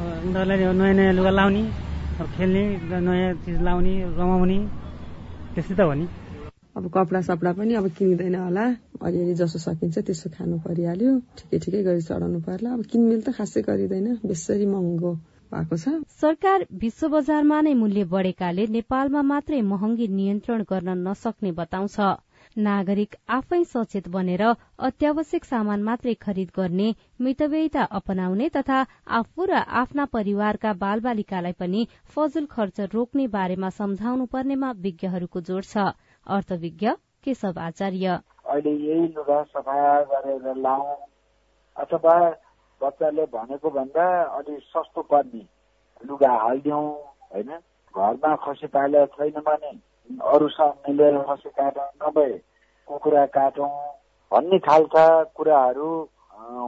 उनीहरूलाई 0.00 0.56
नयाँ 0.56 0.94
नयाँ 0.96 1.12
लुगा 1.20 1.32
लाउने 1.36 1.62
खेल्ने 2.32 2.64
नयाँ 2.96 3.32
चिज 3.44 3.60
लाउने 3.68 3.94
रमाउने 4.16 4.58
त्यस्तै 5.52 5.76
त 5.76 5.80
हो 5.84 5.92
नि। 6.00 6.06
अब 6.80 6.84
कपडा 6.96 7.20
सपडा 7.28 7.52
पनि 7.60 7.72
अब 7.76 7.92
किनिँदैन 7.92 8.34
होला। 8.40 8.64
अलिअलि 9.04 9.34
जसो 9.36 9.58
सकिन्छ 9.68 9.96
त्यसो 10.08 10.32
खानु 10.32 10.64
परिहाल्यो। 10.64 11.12
ठिकै 11.36 11.56
ठिकै 11.64 11.80
गरी 11.84 12.02
चढाउनु 12.08 12.40
पर्ला। 12.48 12.68
अब 12.72 12.82
किनमेल 12.90 13.20
त 13.20 13.36
खासै 13.36 13.60
गरिँदैन। 13.68 14.06
बेसरी 14.24 14.66
महँगो। 14.74 15.12
भएको 15.52 15.76
छ। 15.76 15.94
सरकार 16.20 16.66
विश्व 16.80 17.08
बजारमा 17.08 17.60
नै 17.62 17.74
मूल्य 17.74 18.04
बढ़ेकाले 18.12 18.66
नेपालमा 18.76 19.22
मात्रै 19.22 19.60
महँगी 19.64 20.06
नियन्त्रण 20.10 20.62
गर्न 20.70 20.96
नसक्ने 21.02 21.52
बताउँछ। 21.52 21.98
नागरिक 22.56 23.14
आफै 23.28 23.62
सचेत 23.64 24.08
बनेर 24.08 24.42
अत्यावश्यक 24.80 25.44
सामान 25.44 25.82
मात्रै 25.82 26.14
खरिद 26.20 26.50
गर्ने 26.56 26.88
मितव्ययता 27.20 27.82
अपनाउने 27.98 28.48
तथा 28.48 28.78
आफू 29.18 29.44
र 29.44 29.62
आफ्ना 29.80 30.04
परिवारका 30.12 30.72
बालबालिकालाई 30.82 31.52
पनि 31.60 31.86
फजुल 32.14 32.46
खर्च 32.46 32.80
रोक्ने 32.94 33.26
बारेमा 33.34 33.70
सम्झाउनु 33.80 34.26
पर्नेमा 34.32 34.70
विज्ञहरूको 34.80 35.40
जोड़ 35.42 35.64
छ। 35.64 35.92
अर्थविज्ञ 36.26 36.90
केशव 37.24 37.60
आचार्य। 37.60 38.18
अहिले 38.46 38.72
यही 38.86 39.06
लुगा 39.12 39.42
सफा 39.44 39.76
गरेर 40.10 40.56
लाउँ 40.58 40.96
अथवा 41.76 42.16
बच्चाले 42.80 43.24
भनेको 43.26 43.70
भन्दा 43.70 44.04
अलि 44.36 44.56
सस्तो 44.62 45.02
पर्ने। 45.02 45.44
लुगा 46.04 46.32
हालिदिउँ 46.32 46.84
होइन? 47.32 47.50
घरमा 47.94 48.34
खसी 48.36 48.66
पाले 48.66 49.04
छैन 49.06 49.40
भने 49.40 49.72
अरूसँग 50.22 50.74
मिलेर 50.88 51.18
खसी 51.18 51.50
काटौँ 51.50 51.88
नभए 52.02 52.32
कुखुरा 52.88 53.24
काटौँ 53.26 53.70
भन्ने 54.30 54.58
खालका 54.58 55.06
कुराहरू 55.36 55.88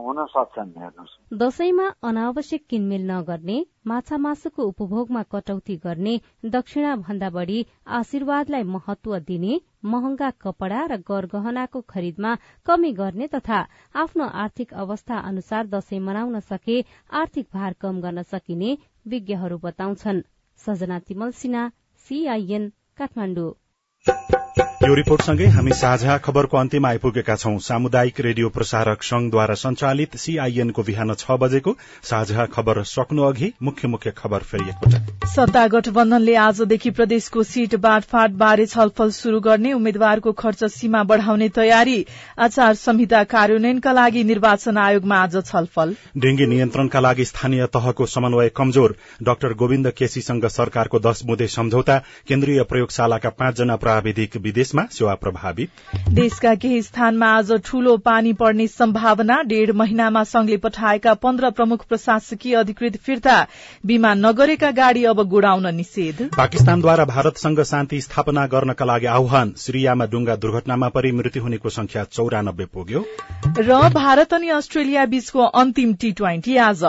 हुन 0.09 0.25
सक्छन् 0.27 0.69
हेर्नुहोस्। 0.75 1.11
दशैंमा 1.39 1.87
अनावश्यक 2.03 2.63
किनमेल 2.69 3.03
नगर्ने 3.07 3.57
माछा 3.87 4.17
मासुको 4.19 4.63
उपभोगमा 4.67 5.21
कटौती 5.33 5.75
गर्ने 5.83 6.13
दक्षिणा 6.49 6.95
भन्दा 7.03 7.29
बढ़ी 7.29 7.59
आशीर्वादलाई 7.97 8.63
महत्व 8.69 9.17
दिने 9.27 9.59
महँगा 9.85 10.29
कपड़ा 10.41 10.81
र 10.85 10.97
गरगहनाको 11.09 11.81
खरिदमा 11.89 12.33
कमी 12.65 12.91
गर्ने 12.93 13.27
तथा 13.29 13.59
आफ्नो 13.95 14.25
आर्थिक 14.43 14.73
अवस्था 14.83 15.19
अनुसार 15.29 15.67
दशैं 15.69 15.99
मनाउन 16.01 16.39
सके 16.49 16.81
आर्थिक 17.15 17.47
भार 17.53 17.73
कम 17.81 18.01
गर्न 18.01 18.23
सकिने 18.25 18.77
विज्ञहरू 19.07 19.57
बताउँछन्। 19.63 20.25
सजना 20.59 20.99
तिमल 21.07 21.31
सिन्हा 21.37 21.71
सीआईएन 22.05 22.71
काठमाडौँ। 22.97 23.51
यो 24.59 24.93
रिपोर्टसँगै 24.93 25.45
हामी 25.47 25.71
साझा 25.71 26.17
खबरको 26.19 26.57
अन्त्यमा 26.57 26.87
आइपुगेका 26.89 27.35
छौं। 27.35 27.57
सामुदायिक 27.63 28.19
रेडियो 28.21 28.49
प्रसारक 28.49 29.03
संघद्वारा 29.03 29.53
संचालित 29.55 30.15
सीआईएनको 30.17 30.83
बिहान 30.83 31.13
छ 31.13 31.37
बजेको 31.39 31.75
साझा 32.03 32.45
खबर 32.55 32.81
सक्नु 32.91 33.23
अघि 33.23 33.51
मुख्य 33.63 33.87
मुख्य 33.87 34.11
खबर 34.17 34.43
फेरि 34.49 34.69
एकपटक 34.69 35.27
सत्ता 35.29 35.65
गठबन्धनले 35.67 36.35
आजदेखि 36.43 36.89
प्रदेशको 36.91 37.43
सीट 37.43 37.75
बाँडफाँड 37.77 38.35
बारे 38.37 38.65
छलफल 38.65 39.11
शुरू 39.11 39.39
गर्ने 39.39 39.73
उम्मेद्वारको 39.73 40.31
खर्च 40.33 40.63
सीमा 40.73 41.03
बढ़ाउने 41.11 41.49
तयारी 41.49 41.97
आचार 42.39 42.73
संहिता 42.75 43.23
कार्यान्वयनका 43.35 43.91
लागि 43.91 44.23
निर्वाचन 44.23 44.77
आयोगमा 44.77 45.21
आज 45.23 45.37
छलफल। 45.45 45.95
डेंगी 46.17 46.45
नियन्त्रणका 46.45 46.99
लागि 46.99 47.25
स्थानीय 47.25 47.65
तहको 47.73 48.05
समन्वय 48.07 48.49
कमजोर। 48.55 48.95
डाक्टर 49.23 49.53
गोविन्द 49.53 49.91
केसीसँग 49.97 50.47
सरकारको 50.49 50.99
दश 50.99 51.23
बुँदे 51.25 51.47
सम्झौता। 51.49 51.97
केन्द्रीय 52.27 52.63
प्रयोगशालाका 52.63 53.29
पाँचजना 53.39 53.75
प्राविधिक 53.85 54.37
विदेशमा 54.49 54.83
सेवा 54.91 55.13
प्रभावित 55.15 55.69
देशका 56.11 56.53
केही 56.55 56.81
स्थानमा 56.81 57.27
आज 57.37 57.51
ठूलो 57.65 57.95
पानी 57.99 58.33
पर्ने 58.33 58.67
सम्भावना। 58.69 59.41
डेढ़ 59.45 59.71
महिनामा 59.73 60.23
संघले 60.25 60.57
पठाएका 60.57 61.13
पन्ध्र 61.21 61.49
प्रमुख 61.51 61.85
प्रशासकीय 61.85 62.55
अधिकृत 62.55 62.97
फिर्ता 62.97 63.37
बीमा 63.85 64.13
नगरेका 64.15 64.71
गाड़ी 64.73 65.05
अब 65.05 65.23
गुडाउन 65.29 65.67
निषेध। 65.75 66.29
पाकिस्तानद्वारा 66.37 67.05
भारतसँग 67.05 67.63
शान्ति 67.63 68.01
स्थापना 68.01 68.45
गर्नका 68.47 68.85
लागि 68.85 69.05
आह्वान। 69.07 69.53
सिरियामा 69.57 70.05
डुङ्गा 70.05 70.35
दुर्घटनामा 70.37 70.89
परि 70.89 71.11
मृत्यु 71.11 71.43
हुनेको 71.43 71.69
संख्या 71.69 72.03
चौरानब्बे 72.11 72.65
पुग्यो। 72.73 73.05
र 73.59 73.89
भारत 73.93 74.33
अनि 74.33 74.49
अस्ट्रेलिया 74.49 75.05
बीचको 75.05 75.45
अन्तिम 75.61 75.93
टी 75.93 76.11
ट्वेन्टी 76.11 76.57
आज। 76.57 76.83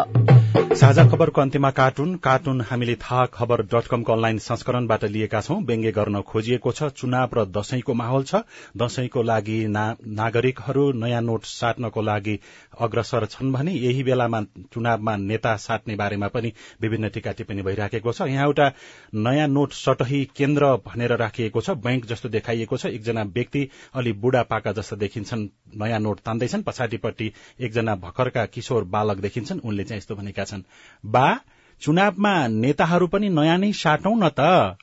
साझा 0.80 1.04
खबरको 1.08 1.40
अन्त्यमा 1.40 1.70
कार्टुन। 1.70 2.14
कार्टुन 2.16 2.60
हामीले 2.60 2.94
थाहा 2.94 3.24
खबर 3.34 3.62
डट 3.64 3.86
कमको 3.86 4.12
अनलाइन 4.12 4.38
संस्करणबाट 4.38 5.04
लिएका 5.06 5.40
छौं। 5.40 5.62
व्यङ्ग्य 5.64 5.90
गर्न 5.92 6.20
खोजिएको 6.22 6.72
छ। 6.72 6.90
चुनाव 6.96 7.28
र 7.34 7.44
दशैंको 7.50 7.94
माहौल 7.94 8.24
छ। 8.24 8.42
दशैंको 8.76 9.22
लागि 9.22 9.58
नागरिकहरू 9.68 10.84
नयाँ 10.94 11.20
नोट 11.22 11.44
साट्नको 11.44 12.02
लागि 12.02 12.38
अग्रसर 12.80 13.26
छन् 13.26 13.52
भने 13.52 13.72
यही 13.72 14.02
बेलामा 14.02 14.40
चुनावमा 14.72 15.16
नेता 15.18 15.56
साट्ने 15.58 15.96
बारेमा 15.96 16.28
पनि 16.28 16.52
विभिन्न 16.80 17.08
टीका 17.08 17.32
टिप्पणी 17.32 17.62
भइराखेको 17.62 18.12
छ। 18.12 18.28
यहाँ 18.28 18.46
एउटा 18.46 18.72
नयाँ 19.16 19.48
नोट 19.48 19.72
सटही 19.74 20.24
केन्द्र 20.36 20.74
भनेर 20.86 21.16
राखिएको 21.16 21.60
छ। 21.60 21.70
बैंक 21.80 22.06
जस्तो 22.06 22.28
देखाइएको 22.28 22.76
छ। 22.76 22.86
एकजना 22.88 23.22
व्यक्ति 23.30 23.68
अलि 23.94 24.12
बुढा 24.12 24.42
पाका 24.44 24.72
जस्तो 24.72 24.96
देखिन्छन्। 24.96 25.48
नयाँ 25.76 26.00
नोट 26.00 26.20
तान्दैछन्। 26.20 26.62
पछाडिपट्टि 26.62 27.32
एकजना 27.60 27.94
भर्खरका 27.96 28.44
किशोर 28.46 28.84
बालक 28.86 29.18
देखिन्छन्। 29.20 29.60
उनले 29.64 29.84
चाहिँ 29.84 29.98
यस्तो 29.98 30.14
भनेका 30.16 30.44
छन् 30.44 30.62
बा 31.04 31.26
चुनावमा 31.82 32.32
नेताहरू 32.46 33.06
पनि 33.06 33.28
नयाँ 33.30 33.58
नै 33.58 33.72
साटौं 33.72 34.16
न 34.16 34.28
त। 34.28 34.76